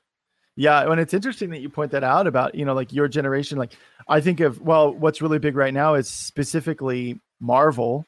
[0.56, 3.58] Yeah, and it's interesting that you point that out about you know like your generation.
[3.58, 3.72] Like
[4.08, 8.06] I think of well, what's really big right now is specifically Marvel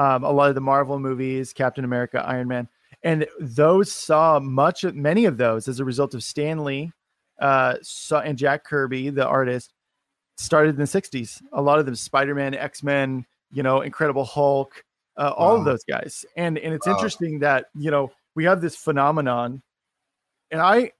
[0.00, 2.68] um, a lot of the Marvel movies, Captain America, Iron Man,
[3.02, 6.90] and those saw much, many of those as a result of Stan Lee
[7.38, 9.74] uh, saw, and Jack Kirby, the artist,
[10.38, 11.42] started in the '60s.
[11.52, 14.82] A lot of them, Spider Man, X Men, you know, Incredible Hulk,
[15.20, 16.24] uh, all of those guys.
[16.36, 16.94] And and it's wow.
[16.94, 19.62] interesting that you know we have this phenomenon,
[20.50, 20.92] and I.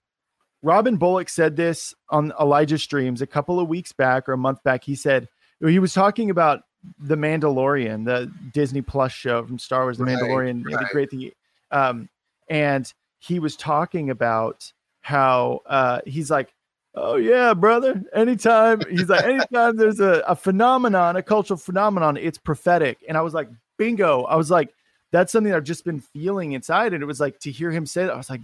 [0.62, 4.62] Robin Bullock said this on Elijah Streams a couple of weeks back or a month
[4.62, 4.84] back.
[4.84, 5.26] He said
[5.66, 6.64] he was talking about
[6.98, 10.78] the Mandalorian, the Disney Plus show from Star Wars, The right, Mandalorian, right.
[10.80, 11.32] the great the
[11.70, 12.10] um,
[12.50, 16.52] and he was talking about how uh, he's like,
[16.94, 18.02] oh yeah, brother.
[18.12, 22.98] Anytime he's like, anytime there's a, a phenomenon, a cultural phenomenon, it's prophetic.
[23.08, 23.48] And I was like,
[23.80, 24.24] bingo.
[24.24, 24.74] I was like,
[25.10, 28.04] that's something I've just been feeling inside, and it was like to hear him say
[28.04, 28.42] that, I was like,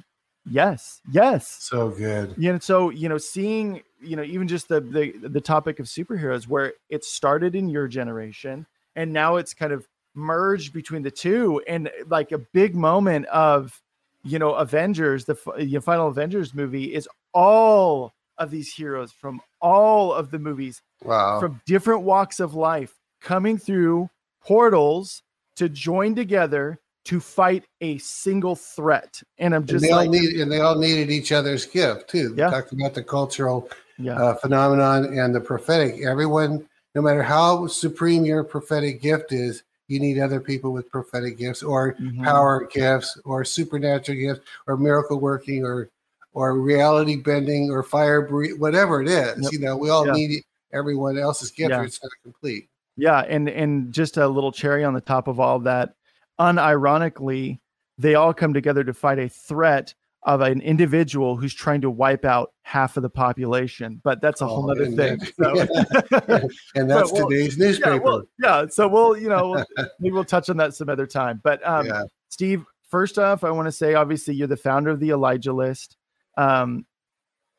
[0.50, 2.34] yes, yes, so good.
[2.38, 5.86] Yeah, and so you know, seeing you know even just the the the topic of
[5.86, 11.10] superheroes where it started in your generation and now it's kind of merged between the
[11.10, 13.80] two and like a big moment of
[14.24, 19.40] you know avengers the you know, final avengers movie is all of these heroes from
[19.60, 21.38] all of the movies wow.
[21.38, 24.08] from different walks of life coming through
[24.46, 25.22] portals
[25.56, 29.22] to join together to fight a single threat.
[29.38, 32.10] And I'm just and they like, all need and they all needed each other's gift
[32.10, 32.34] too.
[32.36, 32.50] Yeah.
[32.50, 34.20] Talked about the cultural yeah.
[34.20, 36.04] uh, phenomenon and the prophetic.
[36.04, 41.38] Everyone, no matter how supreme your prophetic gift is, you need other people with prophetic
[41.38, 42.24] gifts or mm-hmm.
[42.24, 45.90] power gifts or supernatural gifts or miracle working or
[46.32, 49.38] or reality bending or fire breathing, whatever it is.
[49.42, 49.52] Yep.
[49.52, 50.12] You know, we all yeah.
[50.12, 51.80] need everyone else's gift yeah.
[51.80, 52.68] or it's not complete.
[52.96, 55.94] Yeah, and and just a little cherry on the top of all of that,
[56.40, 57.60] unironically,
[57.98, 59.94] they all come together to fight a threat
[60.26, 64.00] of an individual who's trying to wipe out half of the population.
[64.02, 65.20] But that's a oh, whole other thing.
[65.40, 65.60] So.
[66.74, 67.94] and that's we'll, today's newspaper.
[67.94, 69.64] Yeah, well, yeah, So we'll, you know,
[70.00, 71.40] maybe we'll touch on that some other time.
[71.44, 72.02] But um, yeah.
[72.28, 75.96] Steve, first off, I want to say obviously you're the founder of the Elijah List.
[76.36, 76.86] Um,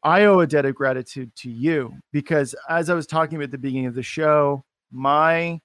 [0.04, 3.58] I owe a debt of gratitude to you because as I was talking at the
[3.58, 5.60] beginning of the show, my,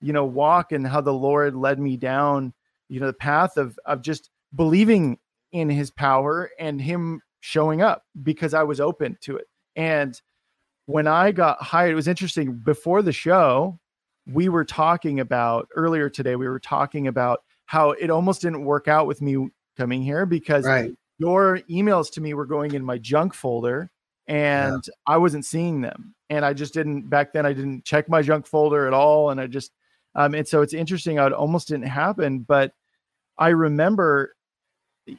[0.00, 2.52] you know, walk and how the Lord led me down,
[2.88, 5.18] you know, the path of of just believing
[5.52, 9.46] in his power and him showing up because I was open to it.
[9.76, 10.20] And
[10.86, 12.54] when I got hired, it was interesting.
[12.54, 13.78] Before the show,
[14.26, 18.88] we were talking about earlier today, we were talking about how it almost didn't work
[18.88, 20.92] out with me coming here because right.
[21.18, 23.90] your emails to me were going in my junk folder
[24.26, 24.94] and yeah.
[25.06, 26.14] I wasn't seeing them.
[26.30, 29.30] And I just didn't back then I didn't check my junk folder at all.
[29.30, 29.72] And I just
[30.14, 32.40] um and so it's interesting it almost didn't happen.
[32.40, 32.72] But
[33.38, 34.34] I remember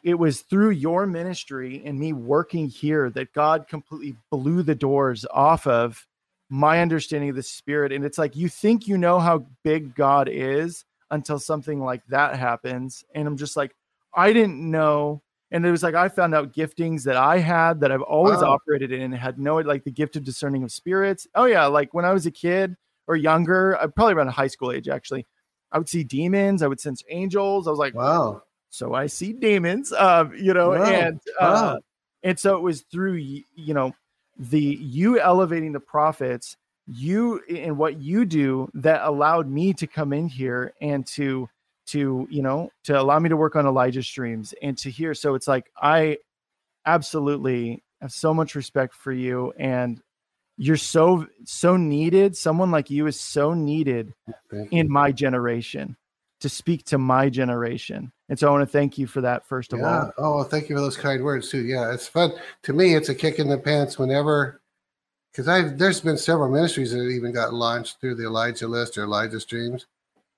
[0.04, 5.26] it was through your ministry and me working here that God completely blew the doors
[5.32, 6.06] off of
[6.50, 7.92] my understanding of the spirit.
[7.92, 12.36] And it's like you think you know how big God is until something like that
[12.36, 13.04] happens.
[13.14, 13.76] And I'm just like,
[14.14, 15.22] I didn't know.
[15.52, 18.54] And it was like I found out giftings that I had that I've always wow.
[18.54, 21.28] operated in and had no like the gift of discerning of spirits.
[21.36, 22.76] Oh yeah, like when I was a kid
[23.08, 25.26] or younger, I probably around a high school age actually,
[25.72, 27.68] I would see demons, I would sense angels.
[27.68, 30.84] I was like, wow, so I see demons, uh, you know, wow.
[30.84, 31.80] and uh, wow.
[32.24, 33.94] and so it was through you know
[34.38, 40.12] the you elevating the prophets, you and what you do that allowed me to come
[40.12, 41.48] in here and to
[41.88, 45.14] to you know to allow me to work on Elijah streams and to hear.
[45.14, 46.18] So it's like I
[46.86, 50.02] absolutely have so much respect for you and
[50.58, 54.14] you're so so needed someone like you is so needed
[54.72, 55.98] in my generation
[56.46, 58.12] to speak to my generation.
[58.30, 60.12] And so I want to thank you for that, first of yeah.
[60.18, 60.42] all.
[60.42, 61.66] Oh, thank you for those kind words, too.
[61.66, 62.34] Yeah, it's fun.
[62.64, 64.62] To me, it's a kick in the pants whenever,
[65.32, 69.04] because I've there's been several ministries that even got launched through the Elijah list or
[69.04, 69.86] Elijah streams.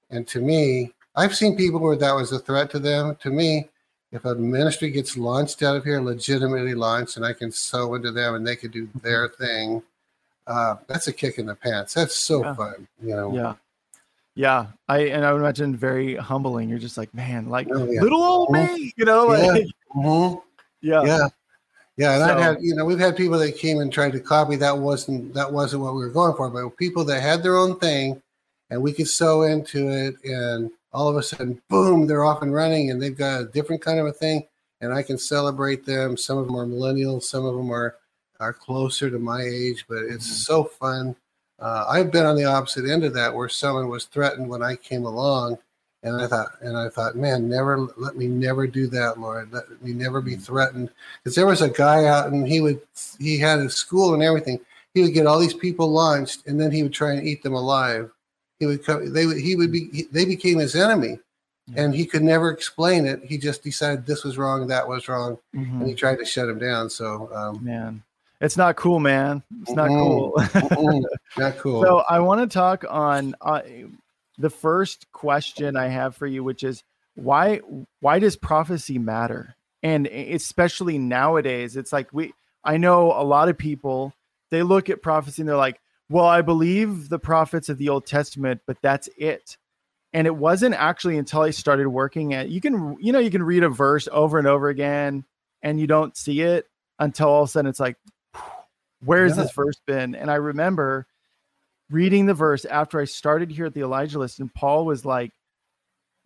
[0.10, 3.16] And to me, I've seen people where that was a threat to them.
[3.22, 3.68] To me,
[4.12, 8.12] if a ministry gets launched out of here, legitimately launched, and I can sow into
[8.12, 9.82] them and they can do their thing,
[10.46, 11.96] uh, that's a kick in the pants.
[11.96, 12.54] That's so Yeah.
[12.56, 13.34] fun, you know.
[13.34, 13.54] Yeah.
[14.36, 14.68] Yeah.
[14.88, 16.70] I and I would imagine very humbling.
[16.70, 18.02] You're just like, man, like Oh, yeah.
[18.02, 18.76] little old Mhm.
[18.78, 19.48] me, you know, Yeah.
[19.48, 20.42] like Mhm.
[20.82, 21.04] yeah.
[21.04, 21.28] yeah
[22.00, 24.56] yeah and i've had you know we've had people that came and tried to copy
[24.56, 27.80] that wasn't that wasn't what we were going for but people that had their own
[27.80, 28.22] thing
[28.70, 32.54] and we could sow into it and all of a sudden boom they're off and
[32.54, 34.46] running and they've got a different kind of a thing
[34.82, 37.96] and i can celebrate them some of them are millennials some of them are
[38.40, 40.46] are closer to my age but it's Mhm.
[40.46, 41.16] so fun
[41.60, 44.76] uh, i've been on the opposite end of that where someone was threatened when i
[44.76, 45.58] came along
[46.04, 49.52] and I thought, and I thought, man, never let me never do that, Lord.
[49.52, 50.92] Let me never be threatened.
[51.24, 52.80] Because there was a guy out, and he would,
[53.20, 54.60] he had a school and everything.
[54.94, 57.56] He would get all these people launched, and then he would try and eat them
[57.56, 58.12] alive.
[58.60, 59.14] He would come.
[59.14, 59.38] They would.
[59.38, 60.08] He would be.
[60.12, 61.20] They became his enemy,
[61.68, 61.84] Yeah.
[61.84, 63.24] and he could never explain it.
[63.24, 65.80] He just decided this was wrong, that was wrong, Mhm.
[65.82, 66.90] and he tried to shut him down.
[66.90, 68.04] So, um, Man.
[68.40, 69.42] It's not cool, man.
[69.64, 70.00] It's not Mhm.
[70.00, 70.34] cool.
[71.38, 71.84] not cool.
[71.84, 73.62] So I want to talk on uh,
[74.38, 76.84] the first question I have for you, which is
[77.16, 77.58] why
[78.00, 79.56] why does prophecy matter?
[79.82, 84.14] And especially nowadays, it's like we I know a lot of people
[84.52, 88.06] they look at prophecy and they're like, well, I believe the prophets of the Old
[88.06, 89.58] Testament, but that's it.
[90.14, 93.44] And it wasn't actually until I started working at you can you know you can
[93.44, 95.26] read a verse over and over again
[95.62, 96.66] and you don't see it
[96.98, 97.98] until all of a sudden it's like
[99.04, 99.44] where's Yeah.
[99.44, 100.16] this verse been?
[100.16, 101.06] And I remember
[101.90, 105.32] reading the verse after I started here at the Elijah list, and Paul was like,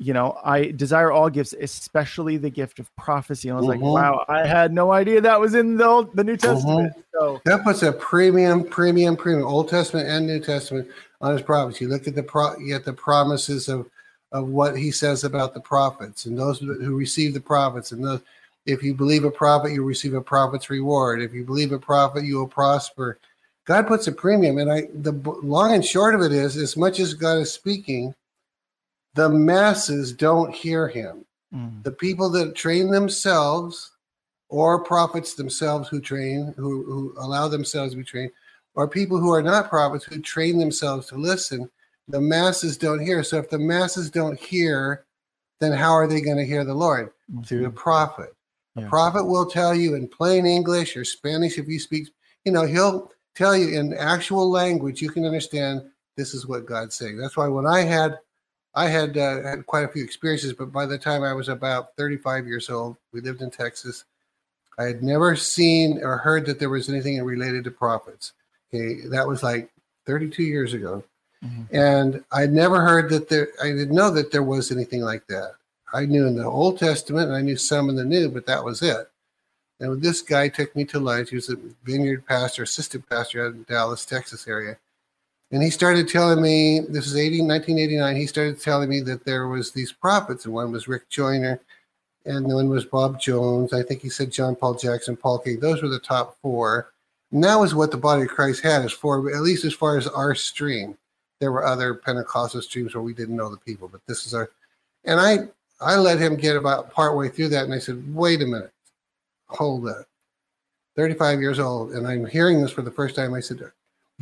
[0.01, 3.49] you know, I desire all gifts, especially the gift of prophecy.
[3.49, 3.91] And I was like, Mhm.
[3.91, 6.93] wow, I had no idea that was in the Old, the New Testament.
[7.13, 10.87] So That puts a premium, premium, premium, Old Testament and New Testament
[11.21, 11.79] on his prophets.
[11.79, 13.87] You look at the pro, you get the promises of
[14.33, 18.21] of what he says about the prophets and those who receive the prophets and those.
[18.65, 21.21] If you believe a prophet, you receive a prophet's reward.
[21.21, 23.17] If you believe a prophet, you will prosper.
[23.65, 24.87] God puts a premium, and I.
[24.93, 25.11] The
[25.43, 28.15] long and short of it is, as much as God is speaking,
[29.13, 31.25] the masses don't hear Him.
[31.53, 33.91] Mm, the people that train themselves
[34.49, 38.31] or prophets themselves who train who, who allow themselves to be trained
[38.75, 41.69] or people who are not prophets who train themselves to listen.
[42.07, 43.23] The masses don't hear.
[43.23, 45.05] So if the masses don't hear
[45.61, 47.11] then how are they going to hear the lord?
[47.45, 48.35] Through the prophet.
[48.75, 48.87] Yeah.
[48.87, 52.07] a prophet will tell you in plain english or spanish if you speak
[52.45, 55.01] you know he'll tell you in actual language.
[55.01, 55.83] You can understand
[56.17, 57.17] this is what god's saying.
[57.17, 58.19] That's why when i had
[58.73, 61.95] I had uh, had quite a few experiences, but by the time I was about
[61.97, 64.05] 35 years old, we lived in Texas.
[64.79, 68.33] I had never seen or heard that there was anything related to prophets.
[68.73, 69.69] Okay, that was like
[70.05, 71.03] 32 years ago,
[71.43, 71.67] Mhm.
[71.71, 73.49] and I never heard that there.
[73.61, 75.55] I didn't know that there was anything like that.
[75.93, 78.63] I knew in the Old Testament, and I knew some in the New, but that
[78.63, 79.09] was it.
[79.81, 81.31] And this guy took me to lunch.
[81.31, 84.77] He was a vineyard pastor, assistant pastor out in the Dallas, Texas area.
[85.51, 89.47] And he started telling me, this is 80, 1989, he started telling me that there
[89.47, 91.59] was these prophets, and one was Rick Joyner,
[92.25, 93.73] and the one was Bob Jones.
[93.73, 95.59] I think he said John Paul Jackson, Paul Cain.
[95.59, 96.91] Those were the top four.
[97.31, 99.97] And that was what the body of Christ had as for at least as far
[99.97, 100.97] as our stream.
[101.39, 104.51] There were other Pentecostal streams where we didn't know the people, but this is our
[105.05, 105.47] and I
[105.79, 108.71] I let him get about partway through that and I said, wait a minute,
[109.47, 110.05] hold up.
[110.95, 113.33] 35 years old, and I'm hearing this for the first time.
[113.33, 113.61] I said,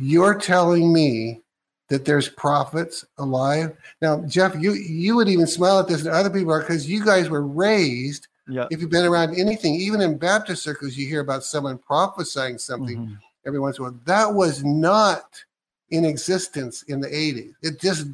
[0.00, 1.42] You're telling me
[1.88, 3.76] that there's prophets alive?
[4.00, 7.04] Now, Jeff, you you would even smile at this, and other people are because you
[7.04, 8.28] guys were raised.
[8.48, 8.66] Yeah.
[8.70, 12.96] If you've been around anything, even in Baptist circles, you hear about someone prophesying something
[12.98, 13.18] Mhm.
[13.46, 14.00] every once in a while.
[14.06, 15.44] That was not
[15.90, 17.54] in existence in the 80s.
[17.62, 18.06] It just,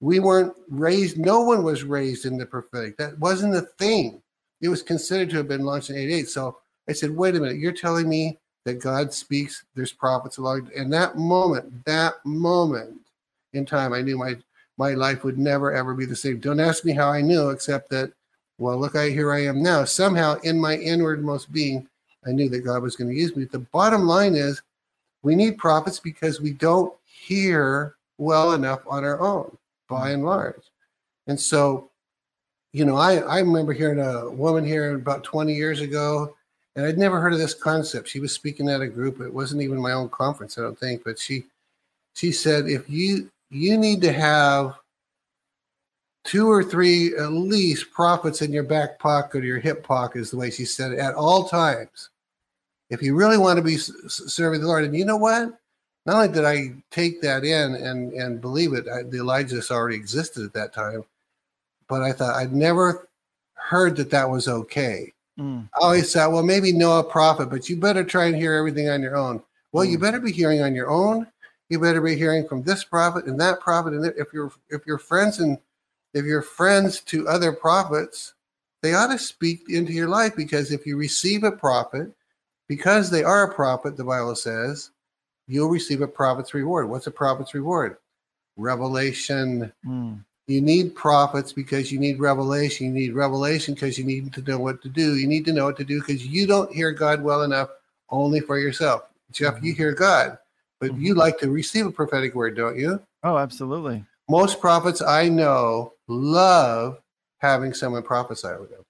[0.00, 2.96] we weren't raised, no one was raised in the prophetic.
[2.96, 4.20] That wasn't a thing.
[4.60, 6.28] It was considered to have been launched in 88.
[6.28, 10.70] So I said, wait a minute, you're telling me that God speaks, there's prophets along.
[10.76, 12.98] And that moment, that moment
[13.52, 14.36] in time, I knew my
[14.76, 16.40] my life would never ever be the same.
[16.40, 18.12] Don't ask me how I knew, except that,
[18.58, 19.84] well, look, I here I am now.
[19.84, 21.86] Somehow in my inwardmost being,
[22.26, 23.44] I knew that God was going to use me.
[23.44, 24.62] The bottom line is
[25.22, 29.56] we need prophets because we don't hear well enough on our own,
[29.88, 30.62] by and large.
[31.26, 31.90] And so,
[32.72, 36.34] you know, I, I remember hearing a woman here about 20 years ago,
[36.76, 38.08] and I'd never heard of this concept.
[38.08, 39.20] She was speaking at a group.
[39.20, 41.44] It wasn't even my own conference, I don't think, but she
[42.14, 44.76] she said, if you you need to have
[46.24, 50.30] two or three at least prophets in your back pocket or your hip pocket, is
[50.30, 52.10] the way she said it, at all times.
[52.90, 55.58] If you really want to be serving the Lord, and you know what?
[56.06, 59.96] Not only did I take that in and and believe it, I, the Elijahs already
[59.96, 61.04] existed at that time,
[61.88, 63.08] but I thought I'd never
[63.54, 65.13] heard that that was okay.
[65.38, 65.68] Mm.
[65.74, 68.88] I always thought, well, maybe know a prophet, but you better try and hear everything
[68.88, 69.42] on your own.
[69.72, 70.02] Well, you Mm.
[70.02, 71.26] better be hearing on your own.
[71.68, 73.94] You better be hearing from this prophet and that prophet.
[73.94, 75.58] And if you're if you're friends and
[76.12, 78.34] if you're friends to other prophets,
[78.82, 82.12] they ought to speak into your life because if you receive a prophet,
[82.68, 84.90] because they are a prophet, the Bible says,
[85.48, 86.88] you'll receive a prophet's reward.
[86.88, 87.96] What's a prophet's reward?
[88.56, 89.72] Revelation.
[89.84, 90.24] Mm.
[90.46, 92.86] You need prophets because you need revelation.
[92.86, 95.16] You need revelation because you need to know what to do.
[95.16, 97.70] You need to know what to do because you don't hear God well enough
[98.10, 99.04] only for yourself.
[99.32, 100.38] Jeff, you hear God,
[100.80, 103.00] but you like to receive a prophetic word, don't you?
[103.22, 104.04] Oh, absolutely.
[104.28, 106.98] Most prophets I know love
[107.38, 108.84] having someone prophesy with them.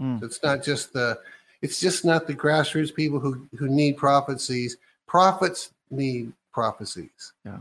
[0.00, 0.22] Mm.
[0.22, 1.18] It's not just the
[1.62, 4.76] it's just not the grassroots people who who need prophecies.
[5.06, 7.32] Prophets need prophecies.
[7.44, 7.58] Yeah.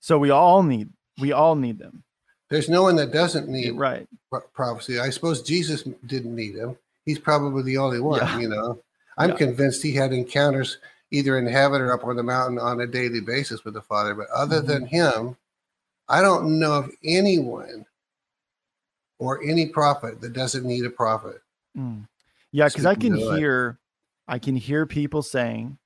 [0.00, 2.02] So we all need we all need them.
[2.48, 4.08] There's no one that doesn't need Right.
[4.52, 5.00] prophecy.
[5.00, 6.76] I suppose Jesus didn't need him.
[7.04, 8.38] He's probably the only one, Yeah.
[8.38, 8.82] you know.
[9.18, 9.36] I'm Yeah.
[9.36, 10.78] convinced he had encounters
[11.10, 14.14] either in heaven or up on the mountain on a daily basis with the Father.
[14.14, 14.66] But other Mhm.
[14.66, 15.36] than him,
[16.08, 17.86] I don't know of anyone
[19.18, 21.40] or any prophet that doesn't need a prophet.
[21.76, 22.06] Mm.
[22.52, 23.38] Yeah, because I can to it.
[23.38, 23.78] hear,
[24.28, 25.78] I can hear people saying,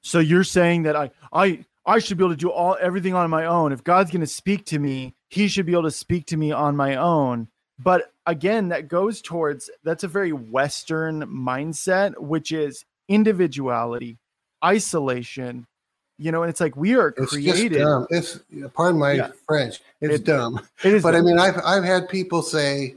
[0.00, 3.28] "So you're saying that I, I, I should be able to do all everything on
[3.30, 3.72] my own.
[3.72, 6.52] If God's going to speak to me, He should be able to speak to me
[6.52, 7.48] on my own."
[7.80, 14.18] But again, that goes towards that's a very Western mindset, which is individuality,
[14.64, 15.66] isolation.
[16.20, 17.72] You know, and it's like we are It's created.
[17.74, 18.06] just dumb.
[18.10, 18.40] It's
[18.74, 19.30] pardon my Yeah.
[19.46, 19.80] French.
[20.00, 20.60] It's It- dumb.
[20.82, 22.96] It is, But I mean, I've I've had people say,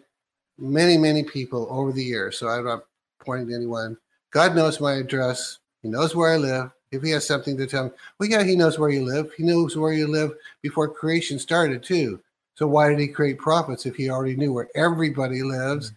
[0.58, 2.38] many many people over the years.
[2.39, 2.86] So I'm not
[3.20, 3.98] pointing to anyone.
[4.32, 5.60] God knows my address.
[5.84, 6.72] He knows where I live.
[6.92, 9.32] If He has something to tell me, well, yeah, He knows where you live.
[9.38, 12.20] He knows where you live before creation started too.
[12.56, 15.94] So why did He create prophets if He already knew where everybody lives,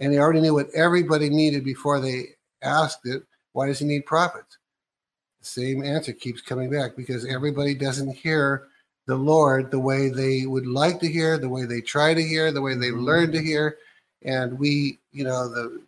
[0.00, 2.30] and He already knew what everybody needed before they
[2.62, 3.22] asked it?
[3.52, 4.58] Why does He need prophets?
[5.40, 8.68] The same answer keeps coming back because everybody doesn't hear
[9.06, 12.50] the Lord the way they would like to hear, the way they try to hear,
[12.52, 13.04] the way they've Mhm.
[13.04, 13.78] learned to hear.
[14.22, 15.82] And we, you know, the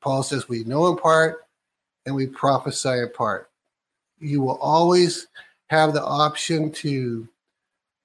[0.00, 1.46] Paul says we know in part
[2.06, 3.49] and we prophesy in part.
[4.20, 5.26] You will always
[5.68, 7.28] have the option to,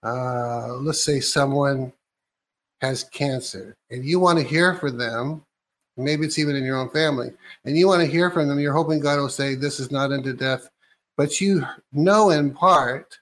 [0.03, 1.91] uh, let's say, someone
[2.81, 5.43] has cancer and you want to hear from them.
[5.97, 7.31] Maybe it's even in your own family,
[7.63, 8.59] and you want to hear from them.
[8.59, 10.69] You're hoping God will say, "This is not unto death,"
[11.15, 13.17] but you know in part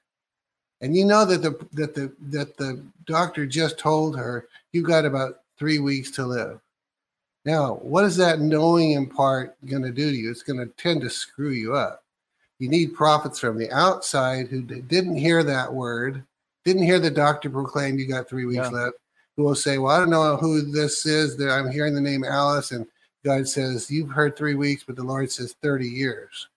[0.83, 5.05] and you know that the that the that the doctor just told her you've got
[5.05, 6.59] about three weeks to live.
[7.45, 10.29] Now, what is that knowing in part going to do to you?
[10.29, 12.02] It's going to tend to screw you up.
[12.63, 16.23] You need prophets from the outside who didn't hear that word,
[16.63, 18.85] didn't hear the doctor proclaim you got three weeks Yeah.
[18.85, 18.95] left,
[19.35, 21.35] who will say, "Well, I don't know who this is.
[21.35, 22.87] That I'm hearing the name Alice, and
[23.25, 26.47] God says you've heard three weeks, but the Lord says thirty years."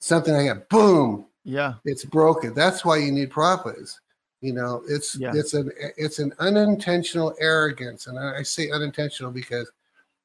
[0.00, 0.70] Something like that.
[0.70, 2.54] Boom yeah, it's broken.
[2.54, 4.00] That's why you need prophets.
[4.40, 5.34] You know, it's Yeah.
[5.34, 9.70] it's an it's an unintentional arrogance, and I say unintentional because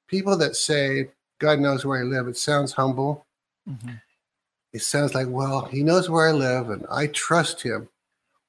[0.07, 1.09] people that say
[1.39, 3.25] God knows where I live, it sounds humble.
[3.69, 4.01] Mhm.
[4.77, 7.89] It sounds like, well, He knows where I live, and I trust Him.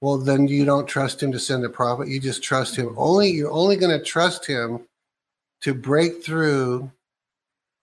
[0.02, 2.08] Well, then you don't trust Him to send a prophet.
[2.08, 2.94] You just trust Him.
[2.98, 4.80] Only you're only going to trust Him
[5.62, 6.90] to break through,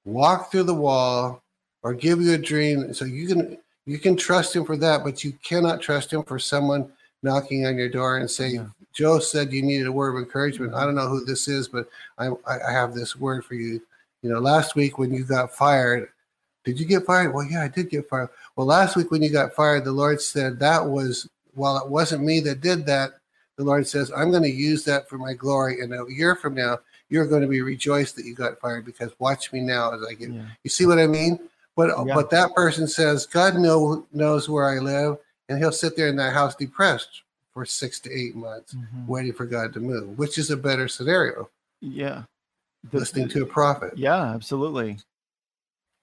[0.05, 1.41] walk through the wall,
[1.81, 2.93] or give you a dream.
[2.93, 6.39] So you can you can trust him for that, but you cannot trust him for
[6.39, 6.91] someone
[7.21, 8.67] knocking on your door and saying, Yeah.
[8.93, 10.73] Joe said you needed a word of encouragement.
[10.73, 11.89] I don't know who this is, but
[12.19, 13.81] I, I I have this word for you.
[14.21, 16.09] You know, last week when you got fired,
[16.65, 17.33] did you get fired?
[17.33, 18.29] Well, yeah, I did get fired.
[18.55, 22.23] Well, last week when you got fired, the Lord said that was, while it wasn't
[22.23, 23.11] me that did that,
[23.55, 25.79] the Lord says, I'm going to use that for my glory.
[25.81, 29.11] And a year from now, you're going to be rejoiced that you got fired because
[29.19, 31.39] watch me now as I get yeah, you see what I mean?
[31.75, 32.15] But Yeah.
[32.15, 36.15] but that person says God know, knows where I live, and he'll sit there in
[36.17, 37.21] that house depressed
[37.53, 39.05] for six to eight months, Mhm.
[39.07, 40.17] waiting for God to move.
[40.17, 41.49] Which is a better scenario?
[41.79, 42.23] yeah.
[42.91, 43.97] The- listening to a prophet.
[43.97, 44.99] Yeah, absolutely.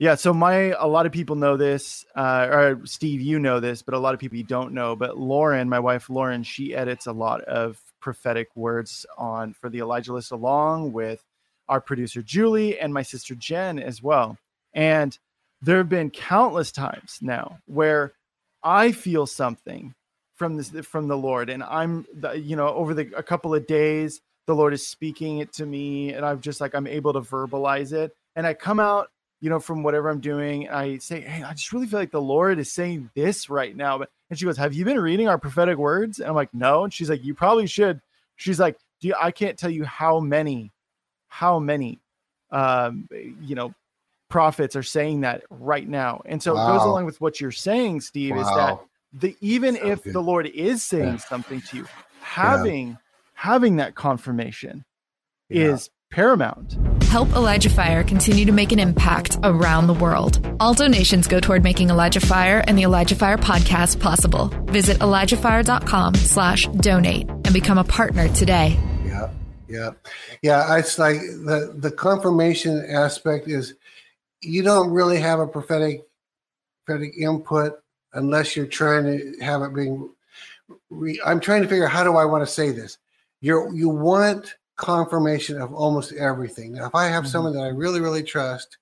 [0.02, 3.82] Yeah, so my a lot of people know this, uh, or Steve, you know this,
[3.82, 4.96] but a lot of people you don't know.
[4.96, 9.78] But Lauren, my wife Lauren, she edits a lot of prophetic words on for the
[9.78, 11.24] Elijah list, along with
[11.68, 14.38] our producer Julie and my sister Jen as well.
[14.74, 15.16] And
[15.60, 18.12] there have been countless times now where
[18.60, 19.94] I feel something
[20.34, 24.20] from this from the Lord, and I'm you know over the a couple of days
[24.48, 27.92] the Lord is speaking it to me, and I'm just like I'm able to verbalize
[27.92, 29.08] it, and I come out
[29.42, 32.22] you know, from whatever I'm doing, I say, Hey, I just really feel like the
[32.22, 33.98] Lord is saying this right now.
[33.98, 36.20] But and she goes, Have you been reading our prophetic words?
[36.20, 36.84] And I'm like, No.
[36.84, 38.00] And she's like, You probably should.
[38.36, 40.72] She's like, do you, I can't tell you how many,
[41.26, 42.00] how many,
[42.50, 43.08] um,
[43.40, 43.74] you know,
[44.28, 46.22] prophets are saying that right now.
[46.24, 46.64] And so wow.
[46.68, 48.40] it goes along with what you're saying, Steve, wow.
[48.40, 48.80] is that
[49.12, 50.12] the even so if good.
[50.14, 51.16] the Lord is saying yeah.
[51.16, 51.86] something to you,
[52.20, 52.96] having yeah.
[53.34, 54.84] having that confirmation
[55.48, 55.72] yeah.
[55.72, 56.76] is paramount.
[57.12, 60.40] Help Elijah Fire continue to make an impact around the world.
[60.60, 64.46] All donations go toward making Elijah Fire and the Elijah Fire podcast possible.
[64.72, 68.80] Visit ElijahFire.com slash donate and become a partner today.
[69.04, 69.28] Yeah,
[69.68, 69.90] yeah.
[70.40, 73.74] Yeah, it's like the, the confirmation aspect is
[74.40, 76.06] you don't really have a prophetic
[76.86, 77.78] prophetic input
[78.14, 80.08] unless you're trying to have it being
[80.88, 82.96] re, I'm trying to figure out how do I want to say this.
[83.42, 86.72] You're you want confirmation of almost everything.
[86.72, 87.30] Now, if I have mm-hmm.
[87.30, 88.78] someone that I really, really trust,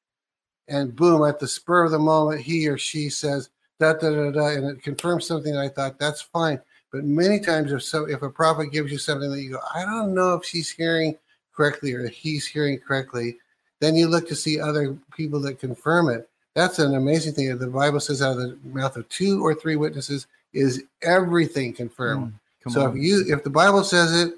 [0.67, 4.31] and boom, at the spur of the moment, he or she says da da da
[4.31, 6.59] da, and it confirms something I thought that's fine.
[6.91, 9.85] But many times, if so, if a prophet gives you something that you go, I
[9.85, 11.17] don't know if she's hearing
[11.55, 13.37] correctly or he's hearing correctly,
[13.81, 16.29] then you look to see other people that confirm it.
[16.55, 17.57] That's an amazing thing.
[17.57, 22.33] The Bible says out of the mouth of two or three witnesses is everything confirmed.
[22.67, 22.97] Mm, so on.
[22.97, 24.35] if you if the Bible says it,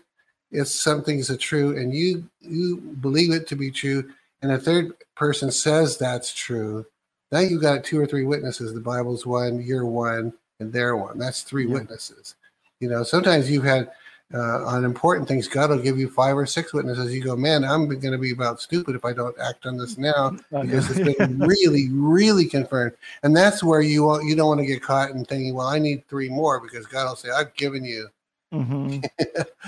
[0.53, 4.11] it's something is true, and you you believe it to be true,
[4.43, 6.87] and a third person says that's true.
[7.31, 8.75] Now you've got two or three witnesses.
[8.75, 11.19] The Bible's one, you're one, and they're one.
[11.19, 11.75] That's three yeah.
[11.75, 12.37] witnesses.
[12.81, 13.91] You know, sometimes you've had
[14.35, 17.15] uh, on important things, God will give you five or six witnesses.
[17.15, 19.99] You go, man, I'm going to be about stupid if I don't act on this
[19.99, 22.95] now because it's been really, really confirmed.
[23.23, 25.79] And that's where you want, you don't want to get caught in thinking, well, I
[25.79, 28.09] need three more because God will say, I've given you.
[28.53, 29.01] Mm-hmm.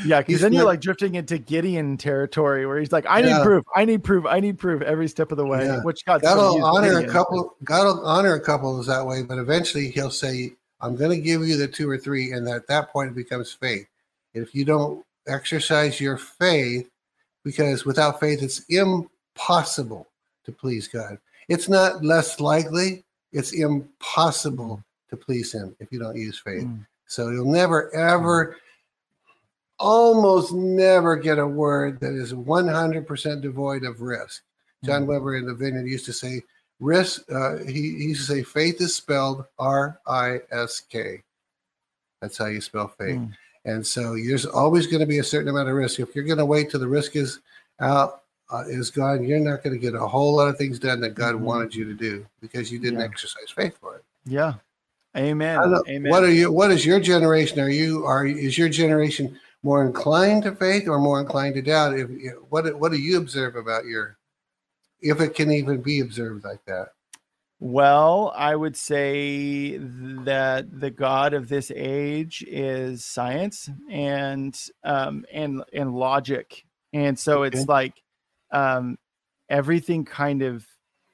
[0.06, 3.38] yeah, because then you're like drifting into Gideon territory where he's like, I yeah.
[3.38, 5.64] need proof, I need proof, I need proof every step of the way.
[5.64, 5.82] Yeah.
[5.82, 7.10] Which God will honor Gideon.
[7.10, 7.56] a couple.
[7.64, 11.20] God will honor a couple of that way, but eventually He'll say, I'm going to
[11.20, 13.86] give you the two or three, and at that point it becomes faith
[14.34, 16.90] if you don't exercise your faith,
[17.44, 20.08] because without faith, it's impossible
[20.44, 21.18] to please God.
[21.48, 26.64] It's not less likely, it's impossible to please Him if you don't use faith.
[26.64, 26.86] Mm.
[27.06, 28.54] So you'll never, ever, mm.
[29.78, 34.42] Almost never get a word that is 100% devoid of risk.
[34.84, 35.08] John mm.
[35.08, 36.42] Wimber in the Vineyard used to say,
[36.80, 41.22] risk, uh, he, he used to say, faith is spelled R I S K.
[42.20, 43.16] That's how you spell faith.
[43.16, 43.32] Mm.
[43.64, 45.98] And so there's always going to be a certain amount of risk.
[45.98, 47.40] If you're going to wait till the risk is
[47.80, 48.22] out,
[48.52, 51.14] uh, is gone, you're not going to get a whole lot of things done that
[51.14, 51.44] God mm-hmm.
[51.44, 53.06] wanted you to do because you didn't yeah.
[53.06, 54.04] exercise faith for it.
[54.26, 54.54] Yeah.
[55.16, 55.58] Amen.
[55.88, 56.10] Amen.
[56.10, 56.50] What are you?
[56.50, 57.60] What is your generation?
[57.60, 58.04] Are you?
[58.04, 61.98] Are is your generation more inclined to faith or more inclined to doubt?
[61.98, 62.10] If
[62.50, 64.18] what what do you observe about your,
[65.00, 66.88] if it can even be observed like that?
[67.60, 74.54] Well, I would say that the God of this age is science and
[74.84, 77.56] um, and and logic, and so okay.
[77.56, 77.94] it's like
[78.50, 78.98] um,
[79.48, 80.66] everything kind of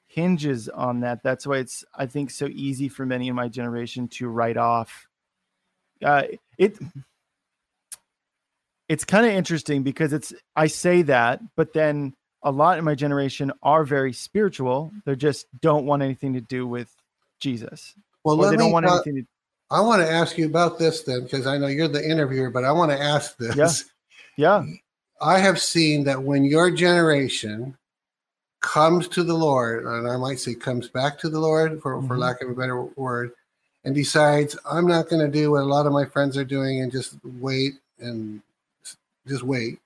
[0.07, 1.23] hinges on that.
[1.23, 5.07] That's why it's I think so easy for many in my generation to write off.
[6.03, 6.23] Uh,
[6.57, 6.77] it
[8.91, 12.13] it's kind of interesting because it's I say that, but then
[12.43, 14.91] a lot in my generation are very spiritual.
[15.05, 16.93] They just don't want anything to do with
[17.39, 17.95] Jesus.
[18.25, 19.27] Well, they don't me, want uh, anything to.
[19.69, 22.65] I want to ask you about this then, because I know you're the interviewer, but
[22.65, 23.55] I want to ask this.
[24.35, 24.65] Yeah.
[24.65, 24.73] yeah.
[25.21, 27.77] I have seen that when your generation
[28.59, 32.07] comes to the Lord, and I might say comes back to the Lord, for, mm-hmm.
[32.07, 33.31] for lack of a better word,
[33.85, 36.81] and decides, I'm not going to do what a lot of my friends are doing
[36.81, 38.41] and just wait and
[39.27, 39.79] just wait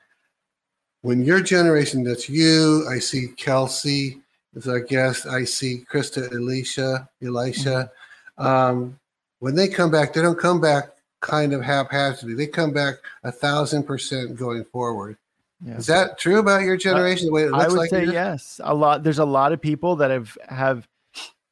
[1.05, 4.21] when your generation, that's you, I see Kelsey
[4.55, 7.91] as our guest, I see Krista, Alicia, Elisha.
[8.39, 8.47] Mm-hmm.
[8.47, 8.99] Um,
[9.37, 12.33] when they come back, they don't come back kind of haphazardly.
[12.33, 15.17] They come back a thousand percent going forward.
[15.63, 15.81] Yes.
[15.81, 17.27] Is that true about your generation?
[17.27, 18.59] the way it looks I would like say yes.
[18.63, 19.03] A lot.
[19.03, 20.87] There's a lot of people that have have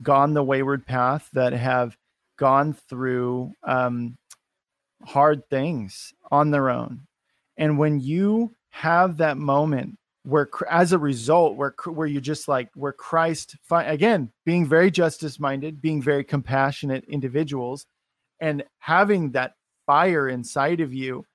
[0.01, 1.95] gone the wayward path that have
[2.37, 4.17] gone through um,
[5.05, 7.01] hard things on their own,
[7.57, 12.69] and when you have that moment where as a result where where you just like
[12.75, 17.85] where Christ again being very justice minded being very compassionate individuals
[18.39, 21.25] and having that fire inside of you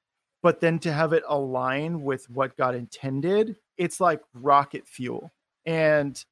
[0.43, 5.31] but then to have it align with what God intended it's like rocket fuel
[5.67, 6.23] and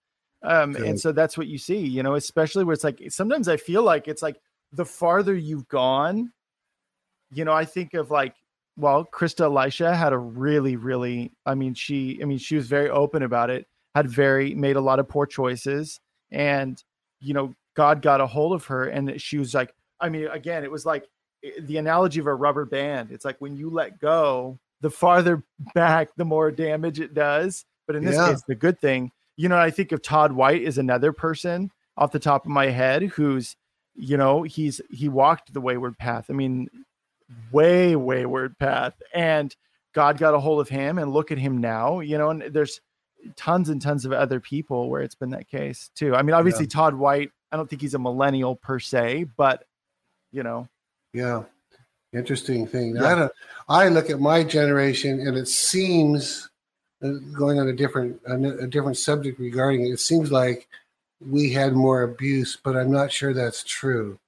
[0.42, 0.86] um Good.
[0.86, 3.82] and so that's what you see you know especially where it's like sometimes I feel
[3.82, 4.40] like it's like
[4.72, 6.32] the farther you've gone
[7.32, 8.34] you know I think of like
[8.76, 12.90] well, Krista Elisha had a really, really, I mean, she, I mean, she was very
[12.90, 15.98] open about it, had very, made a lot of poor choices.
[16.30, 16.82] And,
[17.20, 20.64] you know, God got a hold of her and she was like, I mean, again,
[20.64, 21.06] it was like
[21.44, 23.10] eh, the analogy of a rubber band.
[23.10, 25.42] It's like when you let go, the farther
[25.74, 27.64] back, the more damage it does.
[27.86, 28.32] But in this Yeah.
[28.32, 32.12] case, the good thing, you know, I think of Todd White is another person off
[32.12, 33.56] the top of my head who's,
[33.94, 36.26] you know, he's he walked the wayward path.
[36.28, 36.68] I mean,
[37.52, 39.54] way wayward path, and
[39.94, 42.00] God got a hold of him, and look at him now.
[42.00, 42.80] You know, and there's
[43.36, 46.14] tons and tons of other people where it's been that case too.
[46.14, 47.30] I mean, obviously Todd White.
[47.50, 49.64] I don't think he's a millennial per se, but
[50.32, 50.68] you know,
[51.12, 51.44] Yeah.
[52.12, 52.96] Interesting thing.
[52.96, 53.04] Yeah.
[53.04, 53.32] I don't.
[53.68, 56.48] I look at my generation, and it seems
[57.02, 59.90] uh, going on a different a, a different subject regarding it.
[59.90, 60.66] It seems like
[61.20, 64.18] we had more abuse, but I'm not sure that's true.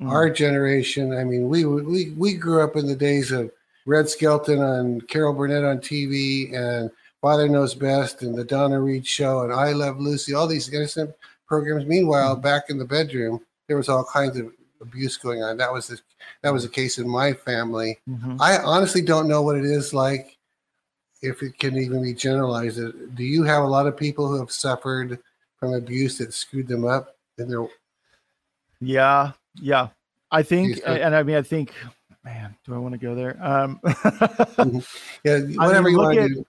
[0.00, 1.12] Mm, Our generation.
[1.16, 3.50] I mean, we we we grew up in the days of
[3.86, 6.90] Red Skelton on Carol Burnett on TV and
[7.20, 10.34] Father Knows Best and the Donna Reed Show and I Love Lucy.
[10.34, 11.14] All these innocent
[11.46, 11.86] programs.
[11.86, 15.56] Meanwhile, back in the bedroom, there was all kinds of abuse going on.
[15.56, 16.00] That was the
[16.42, 17.98] that was the case in my family.
[18.08, 18.36] mhm.
[18.40, 20.36] I honestly don't know what it is like,
[21.22, 22.78] if it can even be generalized.
[23.14, 25.18] Do you have a lot of people who have suffered
[25.58, 27.66] from abuse that screwed them up in their
[28.80, 29.88] Yeah, yeah.
[30.30, 31.72] I think, You think- and I mean, I think,
[32.24, 33.36] man, do I want to go there?
[33.44, 33.80] Um,
[35.24, 36.44] yeah whatever you look want to at- do.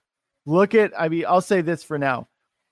[0.46, 2.28] look at, I mean, I'll say this for now.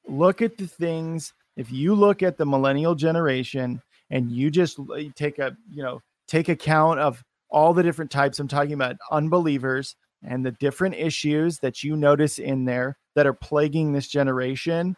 [0.06, 1.32] Look at the things.
[1.56, 4.78] If you look at the millennial generation and you just
[5.16, 8.38] take a, you know, take account of all the different types.
[8.38, 13.34] I'm talking about unbelievers and the different issues that you notice in there that are
[13.34, 14.96] plaguing this generation.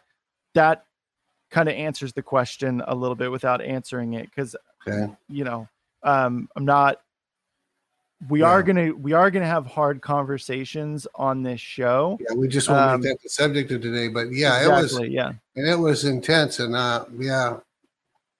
[0.53, 0.85] That
[1.51, 4.55] kind of answers the question a little bit without answering it because
[4.87, 5.11] Okay.
[5.29, 5.67] you know
[6.03, 7.01] um i'm not
[8.29, 8.47] we Yeah.
[8.47, 12.81] are gonna we are gonna have hard conversations on this show Yeah, we just won't
[12.81, 14.07] Um, make that the subject of today.
[14.07, 17.57] But yeah, it was yeah and it was intense and uh yeah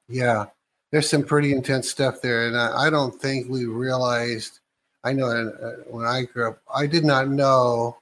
[0.07, 0.45] yeah
[0.91, 4.59] there's some pretty intense stuff there and i, I don't think we realized
[5.03, 7.97] i know uh, when i grew up i did not know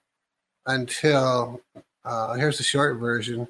[0.65, 1.61] until
[2.05, 3.47] uh, here's the short version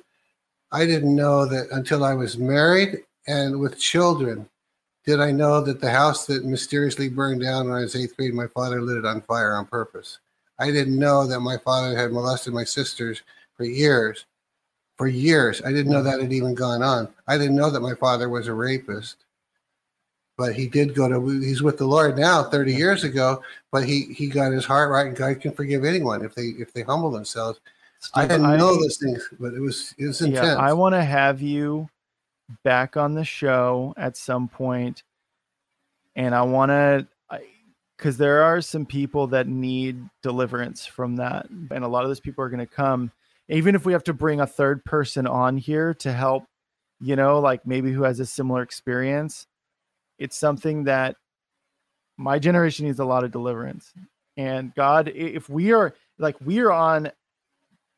[0.71, 4.47] i didn't know that until i was married and with children
[5.05, 8.33] did i know that the house that mysteriously burned down when i was eighth grade
[8.33, 10.19] my father lit it on fire on purpose
[10.59, 13.21] i didn't know that my father had molested my sisters
[13.55, 14.25] for years
[14.97, 15.61] for years.
[15.65, 17.09] I didn't know that had even gone on.
[17.27, 19.17] I didn't know that my father was a rapist.
[20.37, 24.13] But he did go to he's with the Lord now 30 years ago, but he
[24.13, 27.11] he got his heart right and God can forgive anyone if they if they humble
[27.11, 27.59] themselves.
[28.15, 30.45] I didn't know those things, but it was it was intense.
[30.45, 31.87] yeah i want to have you
[32.63, 35.03] back on the show at some point
[36.15, 37.07] and i want to
[38.03, 42.19] because there are some people that need deliverance from that and a lot of those
[42.19, 43.09] people are going to come.
[43.47, 46.43] Even if we have to bring a third person on here to help
[46.99, 49.47] you know like maybe who has a similar experience
[50.19, 51.15] it's something that
[52.17, 53.93] my generation needs a lot of deliverance.
[54.35, 57.09] And god if we are like we are on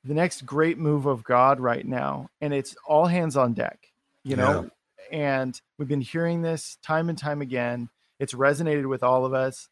[0.03, 3.87] the next great move of god right now and it's all hands on deck
[4.25, 4.69] you know
[5.11, 7.87] and we've been hearing this time and time again
[8.19, 9.69] it's resonated with all of us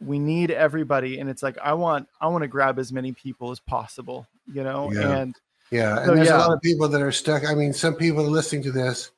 [0.00, 3.50] we need everybody and it's like i want i want to grab as many people
[3.50, 5.16] as possible you know Yeah.
[5.18, 5.34] and
[5.70, 6.36] Yeah, and So, there's yeah.
[6.36, 7.44] a lot of people that are stuck.
[7.44, 9.10] I mean, some people listening to this,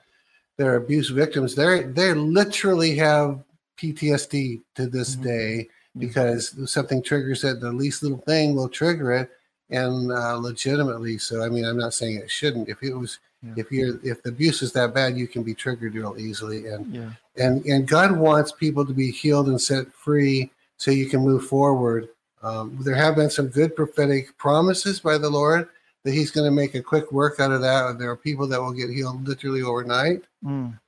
[0.56, 1.54] they're abuse victims.
[1.54, 3.44] They they literally have
[3.76, 5.22] PTSD to this Mhm.
[5.22, 5.68] day
[5.98, 7.60] because something triggers it.
[7.60, 9.30] The least little thing will trigger it,
[9.68, 11.18] and uh, legitimately.
[11.18, 12.70] So, I mean, I'm not saying it shouldn't.
[12.70, 13.54] If it was, Yeah.
[13.56, 16.66] if you're, if the abuse is that bad, you can be triggered real easily.
[16.68, 21.06] And yeah and and God wants people to be healed and set free so you
[21.08, 22.08] can move forward.
[22.42, 25.68] Um, there have been some good prophetic promises by the Lord
[26.04, 27.98] that He's going to make a quick work out of that.
[27.98, 30.22] There are people that will get healed literally overnight.
[30.44, 30.78] Mm,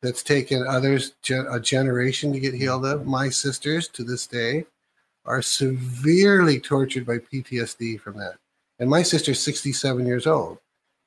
[0.00, 3.06] That's taken others gen- a generation to get healed of.
[3.06, 4.66] My sisters to this day
[5.24, 8.34] are severely tortured by PTSD from that.
[8.78, 10.58] And my sister's 67 years old,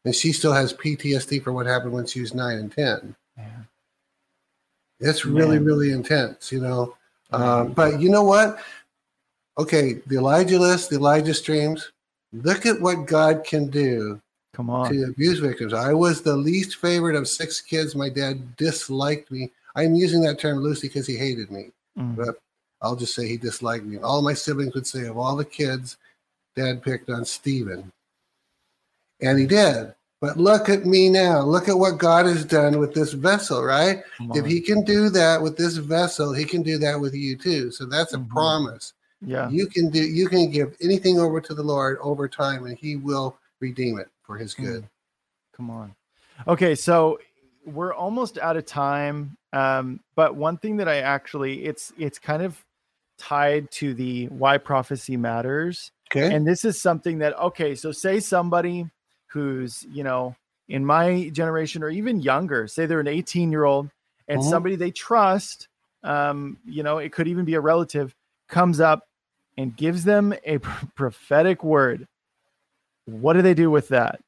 [0.05, 3.67] and she still has PTSD for what happened when she was nine and 10 man.
[4.99, 5.65] it's really Man.
[5.65, 6.95] really intense you know?
[7.31, 8.59] Um, but you know what?
[9.57, 11.91] Okay the elijah list the elijah streams
[12.33, 14.21] look at what god can do
[14.53, 14.89] come on.
[14.91, 15.73] to abuse victims.
[15.73, 17.93] I was the least favorite of six kids.
[17.95, 19.51] My dad disliked me.
[19.75, 21.71] I'm using that term loosely because he hated me.
[21.97, 22.35] Mm, but
[22.81, 23.97] i'll just say he disliked me.
[23.99, 25.97] All my siblings would say of all the kids
[26.55, 27.91] dad picked on Stephen.
[29.25, 32.93] And he did but look at me now look at what god has done with
[32.93, 34.03] this vessel right
[34.33, 37.71] if he can do that with this vessel, he can do that with you too.
[37.71, 38.29] So that's a Mhm.
[38.29, 38.93] promise.
[39.21, 42.77] yeah You can do you can give anything over to the Lord over time and
[42.77, 44.87] he will redeem it for his good.
[45.55, 45.95] Come on.
[46.47, 47.19] Okay, so
[47.65, 49.37] we're almost out of time.
[49.53, 52.63] Um, but one thing that I actually it's it's kind of
[53.17, 55.91] tied to the why prophecy matters.
[56.11, 56.33] Okay.
[56.33, 58.85] And this is something that, okay, so say somebody
[59.35, 60.33] who's, you know,
[60.69, 63.89] in my generation or even younger, say they're an 18 year old
[64.29, 64.49] and Mhm.
[64.49, 65.67] somebody they trust,
[66.03, 68.15] um, you know, it could even be a relative,
[68.47, 69.03] comes up
[69.57, 70.57] and gives them a
[70.95, 72.07] prophetic word.
[73.05, 74.21] What do they do with that?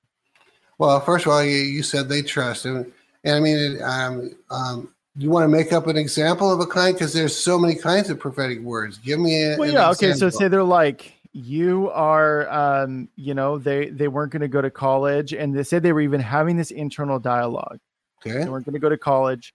[0.77, 2.93] Well, first of all, you, you said they trust him,
[3.23, 6.67] and I mean, it, um, um, you want to make up an example of a
[6.67, 8.97] kind because there's so many kinds of prophetic words.
[8.99, 10.13] Give me a, Well, yeah, okay.
[10.13, 14.61] So say they're like, you are, um, you know, they they weren't going to go
[14.61, 17.77] to college, and they said they were even having this internal dialogue.
[18.25, 19.53] okay, They weren't going to go to college,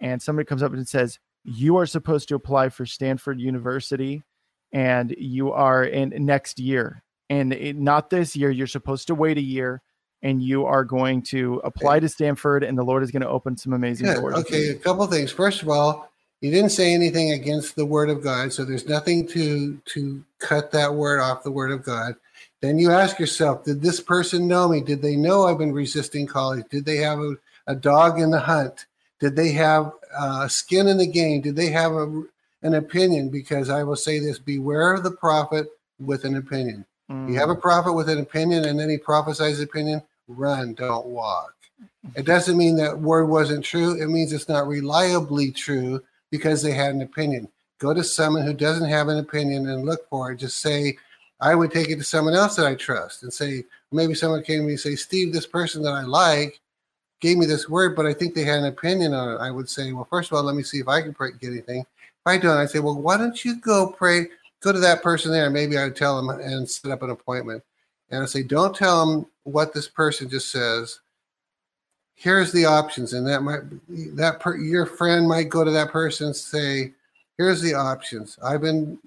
[0.00, 4.24] and somebody comes up and says, you are supposed to apply for Stanford University,
[4.72, 8.50] and you are in next year, and it, not this year.
[8.50, 9.82] You're supposed to wait a year.
[10.22, 13.56] And you are going to apply to Stanford, and the Lord is going to open
[13.56, 14.16] some amazing Good.
[14.16, 14.34] doors.
[14.34, 15.32] Okay, a couple things.
[15.32, 16.09] First of all,
[16.40, 20.72] you didn't say anything against the word of God, so there's nothing to to cut
[20.72, 22.14] that word off the word of God.
[22.60, 24.80] Then you ask yourself, did this person know me?
[24.80, 26.64] Did they know I've been resisting college?
[26.70, 27.36] Did they have a,
[27.66, 28.86] a dog in the hunt?
[29.18, 31.42] Did they have uh, skin in the game?
[31.42, 32.22] Did they have a,
[32.62, 33.28] an opinion?
[33.28, 35.66] Because I will say this: beware of the prophet
[35.98, 36.86] with an opinion.
[37.08, 37.60] You have a Mm.
[37.60, 40.02] prophet with an opinion, and then he prophesies opinion.
[40.26, 41.54] Run, don't walk.
[42.14, 44.00] It doesn't mean that word wasn't true.
[44.00, 47.48] It means it's not reliably true because they had an opinion.
[47.78, 50.36] Go to someone who doesn't have an opinion and look for it.
[50.36, 50.96] Just say,
[51.40, 54.60] I would take it to someone else that I trust and say, maybe someone came
[54.60, 56.60] to me and say, Steve, this person that I like
[57.20, 59.38] gave me this word, but I think they had an opinion on it.
[59.38, 61.50] I would say, well, first of all, let me see if I can pray, get
[61.50, 61.80] anything.
[61.80, 64.26] If I don't, I say, well, why don't you go pray?
[64.60, 65.48] Go to that person there.
[65.48, 67.62] Maybe I would tell them and set up an appointment.
[68.10, 71.00] And I say, don't tell them what this person just says.
[72.20, 73.62] Here's the options, and that might
[74.14, 76.92] that per, your friend might go to that person and say,
[77.38, 78.38] "Here's the options.
[78.44, 78.98] I've been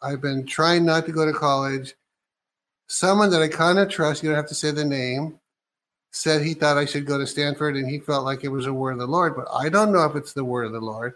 [0.00, 1.94] I've been trying not to go to college.
[2.86, 5.40] Someone that I kind of trust, you don't have to say the name,
[6.12, 8.72] said he thought I should go to Stanford, and he felt like it was a
[8.72, 9.34] word of the Lord.
[9.34, 11.14] But I don't know if it's the word of the Lord.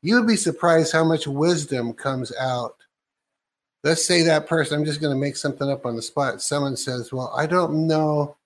[0.00, 2.76] You would be surprised how much wisdom comes out
[3.82, 6.76] let's say that person i'm just going to make something up on the spot someone
[6.76, 8.36] says well i don't know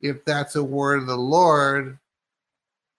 [0.00, 1.98] if that's a word of the lord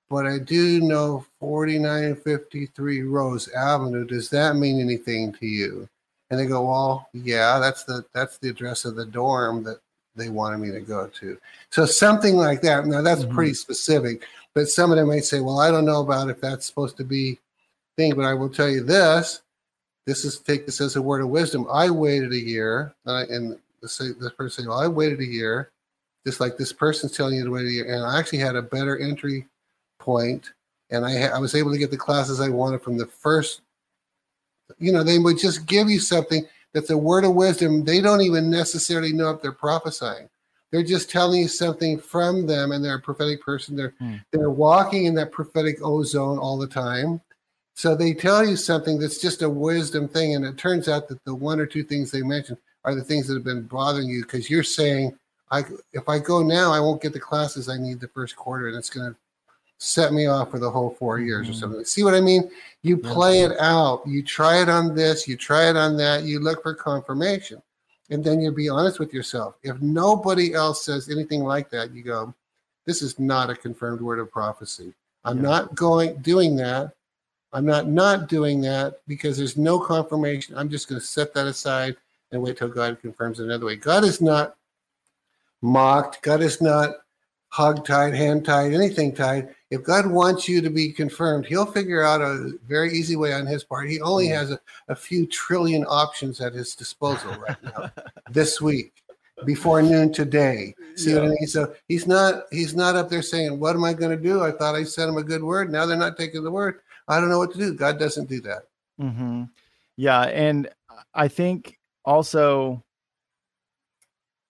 [0.10, 5.88] but i do know 4953 rose avenue does that mean anything to you
[6.30, 9.80] and they go well yeah that's the that's the address of the dorm that
[10.16, 11.38] they wanted me to go to
[11.70, 13.34] so something like that now that's Mhm.
[13.34, 16.66] pretty specific but some of them might say well i don't know about if that's
[16.66, 17.40] supposed to be
[17.98, 19.42] thing but i will tell you this
[20.08, 21.68] this is take this as a word of wisdom.
[21.70, 25.20] I waited a year, and, I, and the say this person say, "Well, I waited
[25.20, 25.70] a year,"
[26.28, 28.98] just like this person's telling you the way year, and I actually had a better
[28.98, 29.48] entry
[29.98, 30.52] point,
[30.90, 33.62] and I ha- I was able to get the classes I wanted from the first.
[34.78, 37.86] You know, they would just give you something that's a word of wisdom.
[37.86, 40.28] They don't even necessarily know if they're prophesying.
[40.70, 43.78] They're just telling you something from them, and they're a prophetic person.
[43.78, 44.16] They're Hmm.
[44.34, 47.22] they're walking in that prophetic ozone all the time.
[47.74, 51.24] So they tell you something that's just a wisdom thing, and it turns out that
[51.24, 54.24] the one or two things they mentioned are the things that have been bothering you
[54.24, 55.18] because you're saying,
[55.52, 58.68] "I if I go now, I won't get the classes I need the first quarter,
[58.68, 59.18] and it's going to
[59.80, 61.60] set me off for the whole 4 years or Mhm.
[61.60, 62.50] something." See what I mean?
[62.82, 64.06] You play it out.
[64.08, 65.28] You try it on this.
[65.28, 66.24] You try it on that.
[66.24, 67.62] You look for confirmation,
[68.10, 69.56] and then you be honest with yourself.
[69.64, 72.34] If nobody else says anything like that, you go,
[72.86, 74.94] "This is not a confirmed word of prophecy."
[75.24, 75.44] I'm Yeah.
[75.44, 76.94] not going doing that.
[77.54, 80.58] I'm not not doing that because there's no confirmation.
[80.58, 81.96] I'm just going to set that aside
[82.32, 83.78] and wait till God confirms it another way.
[83.78, 84.57] God is not
[85.62, 86.22] mocked.
[86.22, 86.96] God is not
[87.50, 89.50] hog tied, hand tied, anything tied.
[89.72, 93.46] If God wants you to be confirmed, He'll figure out a very easy way on
[93.46, 93.90] His part.
[93.90, 97.92] He only has a, a few trillion options at His disposal right now,
[98.32, 99.04] this week,
[99.46, 100.74] before noon today.
[100.96, 101.48] See what I mean?
[101.48, 104.52] So He's not He's not up there saying, "What am I going to do?" I
[104.52, 105.72] thought I sent Him a good word.
[105.72, 106.80] Now they're not taking the word.
[107.08, 107.74] I don't know what to do.
[107.74, 108.64] God doesn't do that.
[109.00, 109.44] Mm-hmm.
[109.96, 110.70] Yeah, and
[111.14, 112.84] I think also,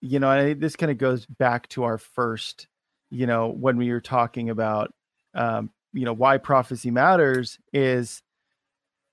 [0.00, 2.68] you know, I, this kind of goes back to our first,
[3.10, 4.92] you know, when we were talking about,
[5.34, 8.22] um, you know, why prophecy matters is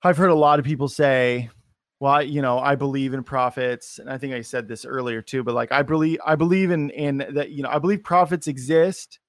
[0.04, 1.50] I've heard a lot of people say,
[2.00, 5.22] well, I- you know, I believe in prophets, and I think I said this earlier
[5.22, 8.48] too, but like I believe, I believe in in that, you know, I believe prophets
[8.48, 9.20] exist,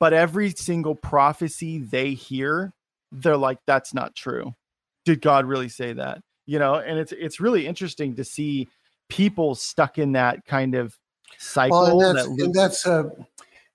[0.00, 2.72] but every single prophecy they hear,
[3.12, 4.54] they're like, that's not true
[5.04, 6.22] did God really say that?
[6.46, 8.68] You know, and it's it's really interesting to see
[9.08, 10.96] people stuck in that kind of
[11.38, 11.84] cycle.
[11.86, 13.10] and that's, that and that's uh,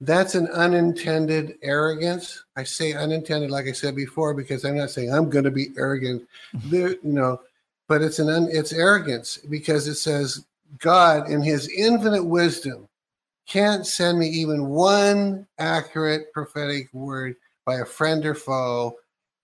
[0.02, 2.44] that's an unintended arrogance.
[2.56, 5.70] I say unintended, like I said before, because I'm not saying I'm going to be
[5.78, 6.28] arrogant.
[6.66, 7.42] There, you know,
[7.88, 10.46] but it's an un, it's arrogance because it says
[10.78, 12.88] God, in His infinite wisdom,
[13.48, 18.96] can't send me even one accurate prophetic word by a friend or foe.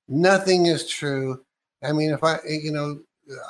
[0.07, 1.43] Nothing is true.
[1.83, 2.99] I mean, if I, you know,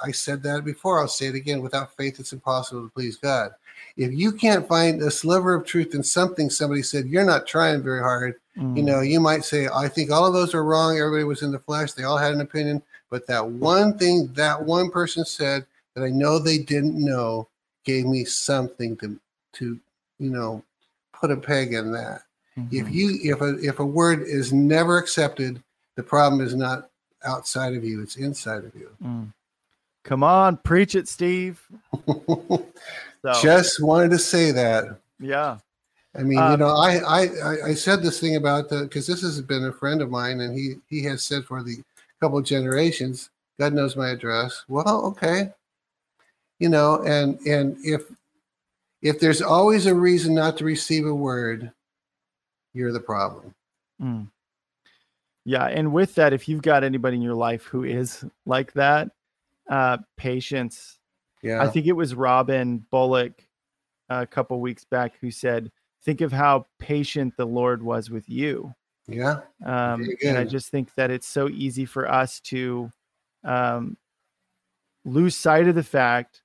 [0.03, 1.61] I said that before, I'll say it again.
[1.61, 3.51] Without faith, it's impossible to please God.
[3.97, 7.81] If you can't find a sliver of truth in something somebody said, you're not trying
[7.81, 8.35] very hard.
[8.57, 8.77] Mm.
[8.77, 10.97] You know, you might say, I think all of those are wrong.
[10.97, 11.93] Everybody was in the flesh.
[11.93, 12.81] They all had an opinion.
[13.09, 17.47] But that one thing that one person said that I know they didn't know
[17.85, 19.19] gave me something to,
[19.53, 19.79] to
[20.19, 20.63] you know,
[21.13, 22.23] put a peg in that.
[22.57, 22.75] Mm-hmm.
[22.75, 25.61] If you if a if a word is never accepted,
[25.95, 26.89] the problem is not
[27.25, 28.89] outside of you; it's inside of you.
[29.03, 29.33] Mm.
[30.05, 31.67] Come on, preach it, Steve.
[32.07, 32.63] so.
[33.41, 34.99] Just wanted to say that.
[35.19, 35.57] Yeah.
[36.15, 39.21] I mean, um, you know, I, I I said this thing about the because this
[39.23, 41.83] has been a friend of mine, and he he has said for the
[42.21, 44.63] couple generations, God knows my address.
[44.69, 45.49] Well, okay,
[46.59, 48.03] you know, and and if
[49.01, 51.71] if there's always a reason not to receive a word,
[52.73, 53.53] you're the problem.
[54.01, 54.27] Mm.
[55.43, 59.11] Yeah, and with that, if you've got anybody in your life who is like that,
[59.69, 60.99] uh, patience.
[61.41, 63.43] Yeah, I think it was Robin Bullock
[64.09, 65.71] a couple weeks back who said,
[66.03, 68.73] "Think of how patient the Lord was with you."
[69.07, 72.91] Yeah, um, and I just think that it's so easy for us to
[73.43, 73.97] um,
[75.03, 76.41] lose sight of the fact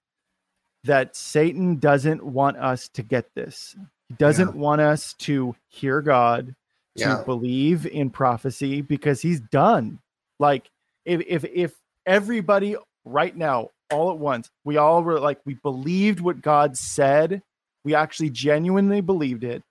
[0.85, 3.77] that Satan doesn't want us to get this.
[4.09, 4.61] He doesn't yeah.
[4.61, 6.55] want us to hear God,
[6.97, 7.23] to yeah.
[7.25, 9.99] believe in prophecy because he's done.
[10.39, 10.71] Like
[11.05, 11.75] if if if
[12.07, 12.77] everybody
[13.11, 17.43] right now all at once, we all were like we believed what God said,
[17.85, 19.63] we actually genuinely believed it.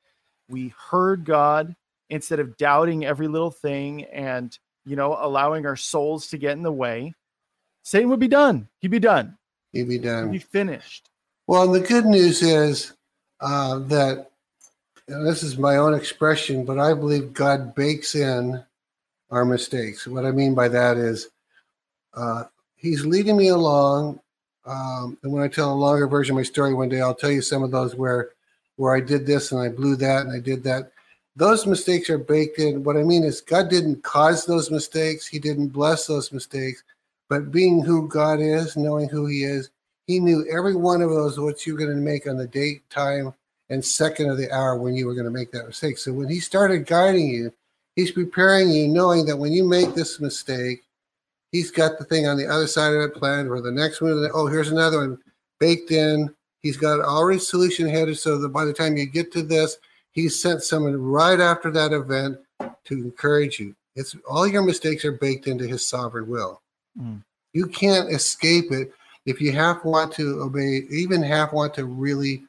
[0.50, 1.76] We heard God
[2.10, 6.64] instead of doubting every little thing and, you know, allowing our souls to get in
[6.64, 7.14] the way.
[7.84, 8.68] Satan would be done.
[8.80, 9.38] He'd be done.
[9.72, 10.26] He'd be done.
[10.26, 11.10] He'd be finished.
[11.48, 12.94] Well, the good news is
[13.40, 14.30] uh, that,
[15.08, 18.64] and this is my own expression, but I believe God bakes in
[19.32, 20.08] our mistakes.
[20.08, 21.30] What I mean by that is
[22.14, 22.46] uh,
[22.80, 24.20] He's leading me along.
[24.66, 27.32] Um, and when I tell a longer version of my story one day, I'll tell
[27.32, 28.30] you some of those where
[28.78, 30.94] where I did this and I blew that and I did that.
[31.36, 32.84] Those mistakes are baked in.
[32.84, 35.28] What I mean is God didn't cause those mistakes.
[35.28, 36.84] He didn't bless those mistakes.
[37.28, 39.70] But being who God is, knowing who He is,
[40.08, 42.90] He knew every one of those what you were going to make on the date,
[42.90, 43.34] time,
[43.70, 45.98] and second of the hour when you were going to make that mistake.
[45.98, 47.54] So when He started guiding you,
[47.96, 50.84] He's preparing you, knowing that when you make this mistake,
[51.52, 54.30] He's got the thing on the other side of it planned, or the next one.
[54.34, 55.18] Oh, here's another one
[55.60, 56.34] baked in.
[56.62, 59.78] He's got already solution headed, so that by the time you get to this,
[60.12, 62.38] he sent someone right after that event
[62.86, 63.76] to encourage you.
[63.96, 66.62] It's all your mistakes are baked into His sovereign will.
[67.00, 67.24] Mm.
[67.54, 68.92] You can't escape it
[69.26, 72.44] if you half want to obey, even half want to really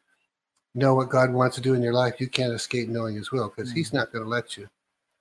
[0.75, 2.21] know what God wants to do in your life.
[2.21, 3.75] You can't escape knowing His will because mm.
[3.75, 4.69] He's not going to let you.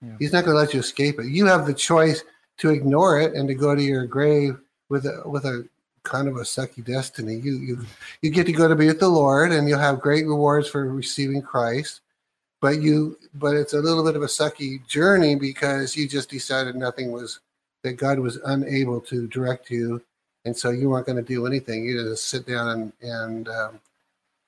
[0.02, 0.16] Yeah.
[0.20, 1.28] He's not going to let you escape it.
[1.28, 2.24] You have the choice
[2.60, 4.57] to ignore it and to go to your grave
[4.89, 5.68] with a with a
[6.03, 7.36] kind of a sucky destiny.
[7.36, 7.86] You you
[8.22, 10.91] you get to go to be with the Lord, and you'll have great rewards for
[10.91, 12.01] receiving Christ.
[12.62, 16.76] But you but it's a little bit of a sucky journey because you just decided
[16.76, 17.39] nothing was
[17.84, 20.01] that God was unable to direct you,
[20.45, 21.86] and so you weren't going to do anything.
[21.86, 23.80] You just sit down and and um,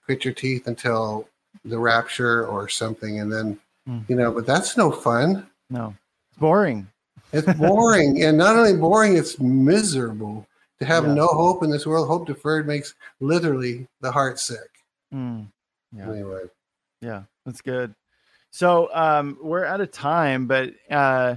[0.05, 1.28] grit your teeth until
[1.64, 4.03] the rapture or something, and then mm.
[4.09, 4.32] you know.
[4.32, 5.47] But that's no fun.
[5.70, 5.95] No,
[6.30, 6.88] it's boring.
[7.34, 10.48] It's boring, and not only boring, it's miserable
[10.80, 11.14] to have yeah.
[11.14, 12.08] no hope in this world.
[12.08, 14.70] Hope deferred makes literally the heart sick.
[15.14, 15.48] Mm.
[15.96, 16.10] Yeah.
[16.10, 16.44] Anyway,
[17.02, 17.94] yeah, that's good.
[18.52, 21.36] So um, we're out of time, but uh,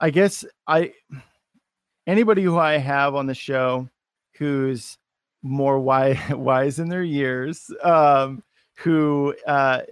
[0.00, 0.94] I guess I
[2.06, 3.88] anybody who I have on the show
[4.36, 4.98] who's
[5.42, 8.42] more wise, wise in their years, um,
[8.76, 9.82] who uh,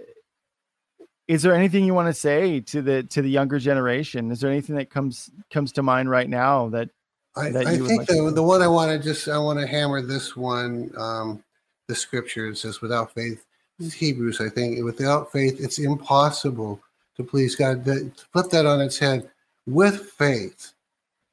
[1.31, 4.31] is there anything you want to say to the to the younger generation?
[4.31, 6.89] Is there anything that comes comes to mind right now that
[7.37, 9.65] I, that I think like the, the one I want to just I want to
[9.65, 11.41] hammer this one um,
[11.87, 13.45] the scripture says without faith
[13.79, 16.81] this is Hebrews I think without faith it's impossible
[17.15, 17.85] to please God.
[17.85, 19.31] To flip that on its head
[19.65, 20.73] with faith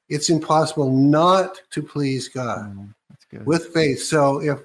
[0.09, 2.94] it's impossible not to please God.
[3.32, 4.61] Mm, with faith so if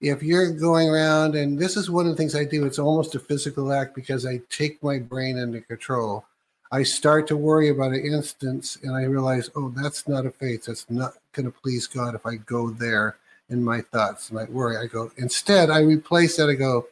[0.00, 3.14] if you're going around and this is one of the things i do it's almost
[3.14, 6.24] a physical act because i take my brain under control
[6.70, 10.64] i start to worry about an instance and i realize oh that's not a faith
[10.64, 13.16] that's not going to please god if i go there
[13.48, 16.86] in my thoughts and i worry i go instead i replace that i go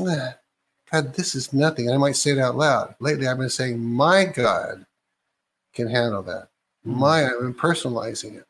[0.00, 0.32] eh,
[0.94, 1.86] God, this is nothing.
[1.86, 2.94] And I might say it out loud.
[3.00, 4.86] Lately, I've been saying, my God
[5.72, 6.48] can handle that.
[6.86, 7.00] Mm-hmm.
[7.00, 8.46] My, I'm personalizing it.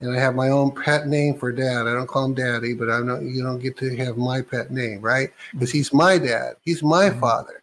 [0.00, 1.88] And I have my own pet name for dad.
[1.88, 4.70] I don't call him daddy, but I know you don't get to have my pet
[4.70, 5.30] name, right?
[5.52, 6.54] Because he's my dad.
[6.62, 7.20] He's my Mhm.
[7.20, 7.62] father.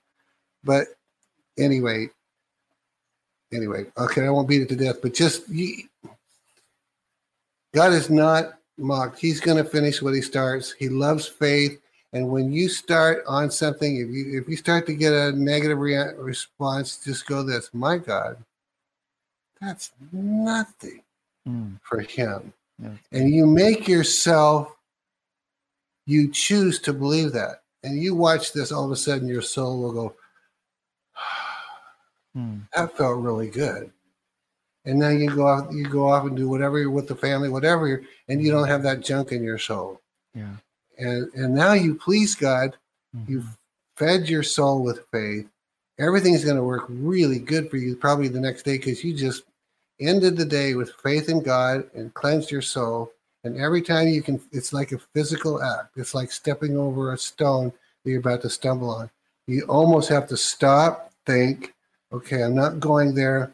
[0.64, 0.88] But
[1.58, 2.10] anyway,
[3.54, 5.88] anyway, okay, I won't beat it to death, but just you,
[7.74, 9.20] God is not mocked.
[9.20, 10.74] He's going to finish what he starts.
[10.74, 11.80] He loves faith.
[12.14, 15.78] And when you start on something, if you if you start to get a negative
[15.78, 18.38] rea- response, just go this, my God,
[19.62, 21.02] that's nothing
[21.48, 22.52] Mm, for him.
[22.82, 22.92] yeah.
[23.12, 24.76] And you make yourself,
[26.06, 27.62] you choose to believe that.
[27.84, 30.16] And you watch this, all of a sudden your soul will go,
[32.38, 33.92] Mm, that felt really good.
[34.84, 37.48] And then you go off, you go off and do whatever you're with the family,
[37.50, 40.02] whatever, you're, and you don't have that junk in your soul.
[40.34, 40.56] yeah.
[40.98, 42.76] And and now you please God,
[43.16, 43.28] Mhm.
[43.30, 43.58] you've
[43.98, 45.48] fed your soul with faith.
[46.00, 49.44] Everything's going to work really good for you probably the next day because you just
[50.00, 53.12] ended the day with faith in God and cleansed your soul.
[53.44, 55.98] And every time you can, it's like a physical act.
[55.98, 57.72] It's like stepping over a stone
[58.04, 59.10] that you're about to stumble on.
[59.48, 61.74] You almost have to stop, think,
[62.12, 63.54] okay, I'm not going there.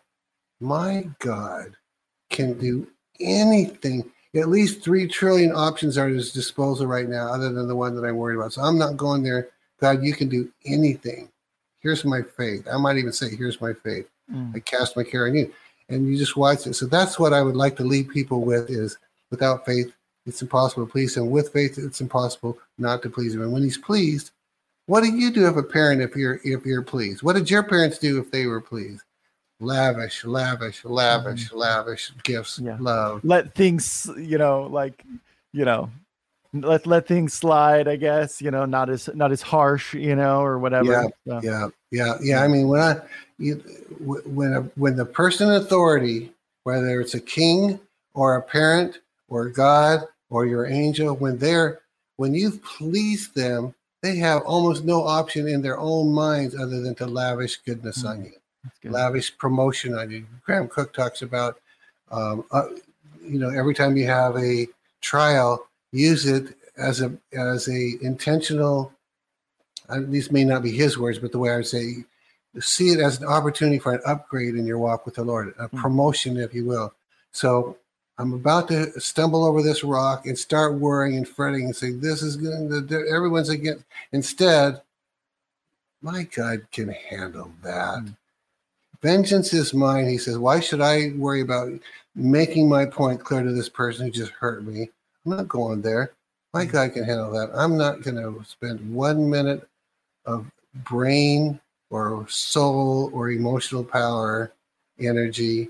[0.62, 1.76] My God
[2.30, 2.88] can do
[3.20, 4.10] anything.
[4.34, 7.96] At least three trillion options are at his disposal right now, other than the one
[7.96, 8.54] that I'm worried about.
[8.54, 9.50] So I'm not going there.
[9.82, 11.30] God, you can do anything.
[11.80, 12.68] Here's my faith.
[12.72, 14.08] I might even say, here's my faith.
[14.32, 15.52] Mm, I cast my care on you.
[15.92, 16.74] And you just watch it.
[16.74, 18.98] So that's what I would like to leave people with is
[19.30, 19.94] without faith,
[20.26, 21.30] it's impossible to please him.
[21.30, 23.42] With faith, it's impossible not to please him.
[23.42, 24.32] And when he's pleased,
[24.86, 27.24] what do you do as a parent if you're if you're pleased?
[27.24, 29.04] What did your parents do if they were pleased?
[29.60, 31.56] Lavish, lavish, lavish, mm.
[31.56, 32.78] lavish gifts, Yeah.
[32.80, 33.24] love.
[33.24, 35.04] let things you know like
[35.54, 35.90] you know
[36.54, 40.42] let let things slide i guess you know not as not as harsh you know
[40.42, 42.44] or whatever Yeah, So, Yeah, yeah, yeah.
[42.44, 42.98] I mean, when I
[43.38, 43.56] you,
[44.00, 46.32] when a, when the person in authority,
[46.64, 47.80] whether it's a king
[48.14, 49.00] or a parent
[49.30, 51.82] or God or your angel, when they're
[52.18, 56.96] when you've pleased them, they have almost no option in their own minds other than
[56.96, 58.34] to lavish goodness on you,
[58.82, 58.92] good.
[58.92, 60.26] lavish promotion on you.
[60.46, 61.60] Graham Cooke talks about,
[62.12, 62.68] um, uh,
[63.24, 64.68] you know, every time you have a
[65.02, 68.92] trial, use it as a as a intentional
[69.92, 72.06] uh, these may not be his words, but the way I would say,
[72.60, 75.68] see it as an opportunity for an upgrade in your walk with the Lord, a
[75.68, 76.94] promotion, if you will.
[77.34, 77.78] So
[78.18, 82.22] I'm about to stumble over this rock and start worrying and fretting and say, "This
[82.22, 83.84] is going to everyone's against."
[84.14, 84.82] Instead,
[86.02, 88.00] my God can handle that.
[88.00, 88.18] Mm.
[89.02, 90.08] Vengeance is mine.
[90.08, 91.72] He says, "Why should I worry about
[92.16, 94.90] making my point clear to this person who just hurt me?
[95.26, 96.12] I'm not going there.
[96.54, 96.72] My Mm.
[96.72, 97.50] God can handle that.
[97.54, 99.68] I'm not going to spend one minute
[100.26, 101.60] of brain
[101.90, 104.52] or soul or emotional power,
[105.00, 105.70] energy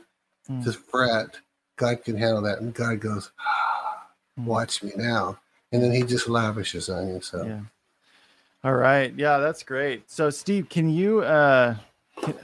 [0.50, 0.64] Mm.
[0.64, 1.40] to fret.
[1.76, 2.60] God can handle that.
[2.62, 5.40] And God goes, ah, watch me now.
[5.72, 7.22] And then he just lavishes on you.
[7.22, 7.62] So yeah
[8.64, 11.76] all right yeah that's great so steve can you uh
[12.22, 12.36] can,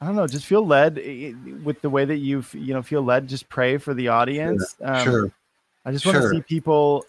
[0.00, 1.32] i don't know just feel led eh,
[1.64, 4.76] with the way that you f- you know feel led just pray for the audience
[4.82, 5.30] um, sure.
[5.86, 6.32] I just want to Sure.
[6.34, 7.06] see people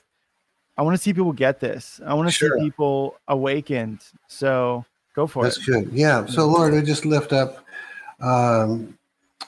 [0.77, 2.57] i want to see people get this i want to Sure.
[2.57, 5.93] see people awakened so go for That's it That's good.
[5.93, 6.25] Yeah.
[6.27, 7.65] So Lord, we just lift up
[8.21, 8.97] um,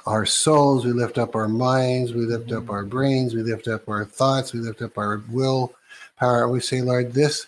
[0.05, 3.87] our souls, we lift up our minds, we lift up our brains, we lift up
[3.87, 5.73] our thoughts, we lift up our will
[6.17, 6.49] power.
[6.49, 7.47] We say, Lord, this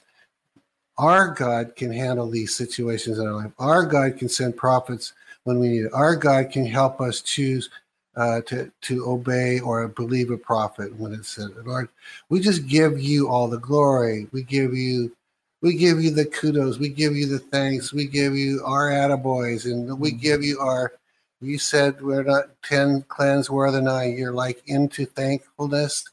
[0.97, 3.51] our God can handle these situations in our life.
[3.57, 5.13] Our God can send prophets
[5.45, 5.93] when we need it.
[5.93, 7.69] Our God can help us choose
[8.15, 11.49] uh, to to obey or believe a prophet when it's said.
[11.65, 11.89] Lord,
[12.29, 14.27] we just give you all the glory.
[14.31, 15.15] We give you
[15.61, 16.79] we give you the kudos.
[16.79, 17.93] We give you the thanks.
[17.93, 20.93] We give you our attaboys, and we give you our.
[21.39, 24.05] You said we're not ten clans worth than I.
[24.05, 26.05] You're like into thankfulness,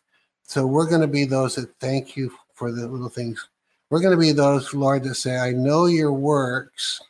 [0.42, 3.48] so we're going to be those that thank you for the little things.
[3.90, 7.00] We're going to be those, Lord, that say, "I know your works."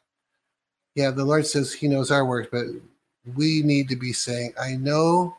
[0.94, 2.66] Yeah, the Lord says He knows our works, but
[3.36, 5.36] we need to be saying, "I know,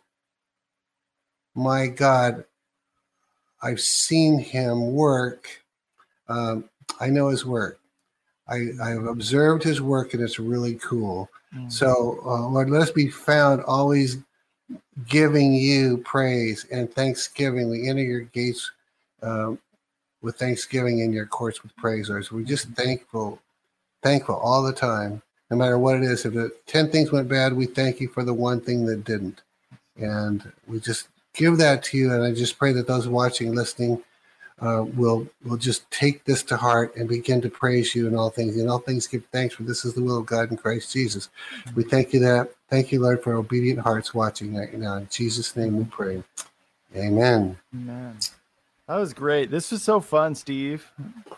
[1.56, 2.46] my God.
[3.62, 5.48] I've seen Him work."
[6.30, 6.70] Um,
[7.00, 7.80] I know his work.
[8.48, 11.30] I, I've observed his work, and it's really cool.
[11.56, 11.72] Mm.
[11.72, 14.18] So, uh, Lord, let us be found always
[15.08, 17.70] giving you praise and thanksgiving.
[17.70, 18.72] We enter your gates
[19.22, 19.60] um,
[20.22, 22.26] with thanksgiving in your courts with praise, Lord.
[22.26, 23.40] So we're just thankful,
[24.04, 26.26] thankful all the time, no matter what it is.
[26.26, 29.42] If the 10 things went bad, we thank you for the one thing that didn't.
[29.98, 32.14] And we just give that to you.
[32.14, 34.04] And I just pray that those watching, listening,
[34.62, 38.30] uh, will will just take this to heart and begin to praise you in all
[38.30, 38.58] things.
[38.58, 41.30] In all things, give thanks for this is the will of God in Christ Jesus.
[41.76, 44.96] We thank you that thank you, Lord, for obedient hearts watching right now.
[44.96, 46.24] In Jesus' name, we pray.
[46.96, 47.58] Amen.
[47.74, 48.18] Amen.
[48.88, 49.52] That was great.
[49.52, 50.92] This was so fun, Steve.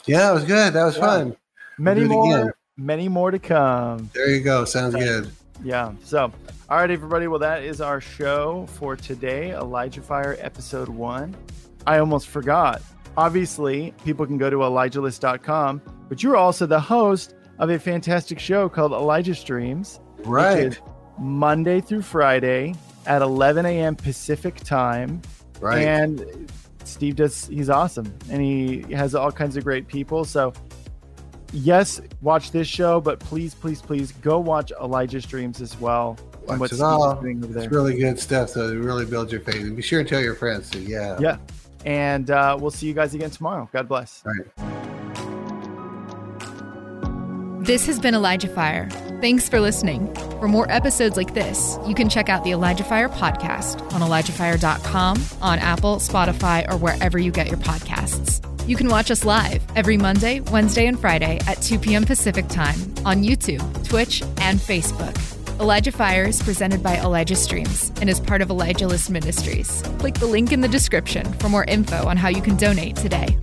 [0.05, 0.73] Yeah, it was good.
[0.73, 1.01] That was Yeah.
[1.01, 1.37] fun.
[1.77, 2.51] Many more, again.
[2.81, 4.09] Many more to come.
[4.13, 4.65] There you go.
[4.65, 5.31] Sounds good.
[5.63, 5.93] Yeah.
[6.03, 6.31] So,
[6.69, 7.27] all right, everybody.
[7.27, 11.35] Well, that is our show for today, Elijah Fire episode one.
[11.85, 12.81] I almost forgot.
[13.17, 18.69] Obviously, people can go to elijahlist.com, but you're also the host of a fantastic show
[18.69, 20.79] called Elijah Streams, Right.
[21.19, 22.73] Monday through Friday
[23.05, 23.95] at 11 a.m.
[23.95, 25.21] Pacific time.
[25.59, 25.81] Right.
[25.83, 26.49] And
[26.85, 28.11] Steve does, he's awesome.
[28.29, 30.25] And he has all kinds of great people.
[30.25, 30.53] So,
[31.53, 36.17] yes, watch this show, but please, please, please go watch Elijah Streams as well.
[36.47, 37.15] Watch what it all.
[37.21, 37.63] doing over there.
[37.63, 38.49] It's really good stuff.
[38.49, 39.61] So it really builds your faith.
[39.61, 40.71] And be sure to tell your friends.
[40.71, 41.17] So yeah.
[41.19, 41.37] Yeah.
[41.85, 43.69] And uh, we'll see you guys again tomorrow.
[43.71, 44.23] God bless.
[44.25, 44.47] All right.
[47.65, 48.89] This has been Elijah Fire.
[49.21, 50.11] Thanks for listening.
[50.39, 55.23] For more episodes like this, you can check out the Elijah Fire podcast on ElijahFire.com,
[55.43, 58.50] on Apple, Spotify, or wherever you get your podcasts.
[58.67, 62.05] You can watch us live every Monday, Wednesday, and Friday at 2 p.m.
[62.05, 65.17] Pacific Time on YouTube, Twitch, and Facebook.
[65.59, 69.81] Elijah Fire is presented by Elijah Streams and is part of Elijah List Ministries.
[69.97, 73.35] Click the link in the description for more info on how you can donate today.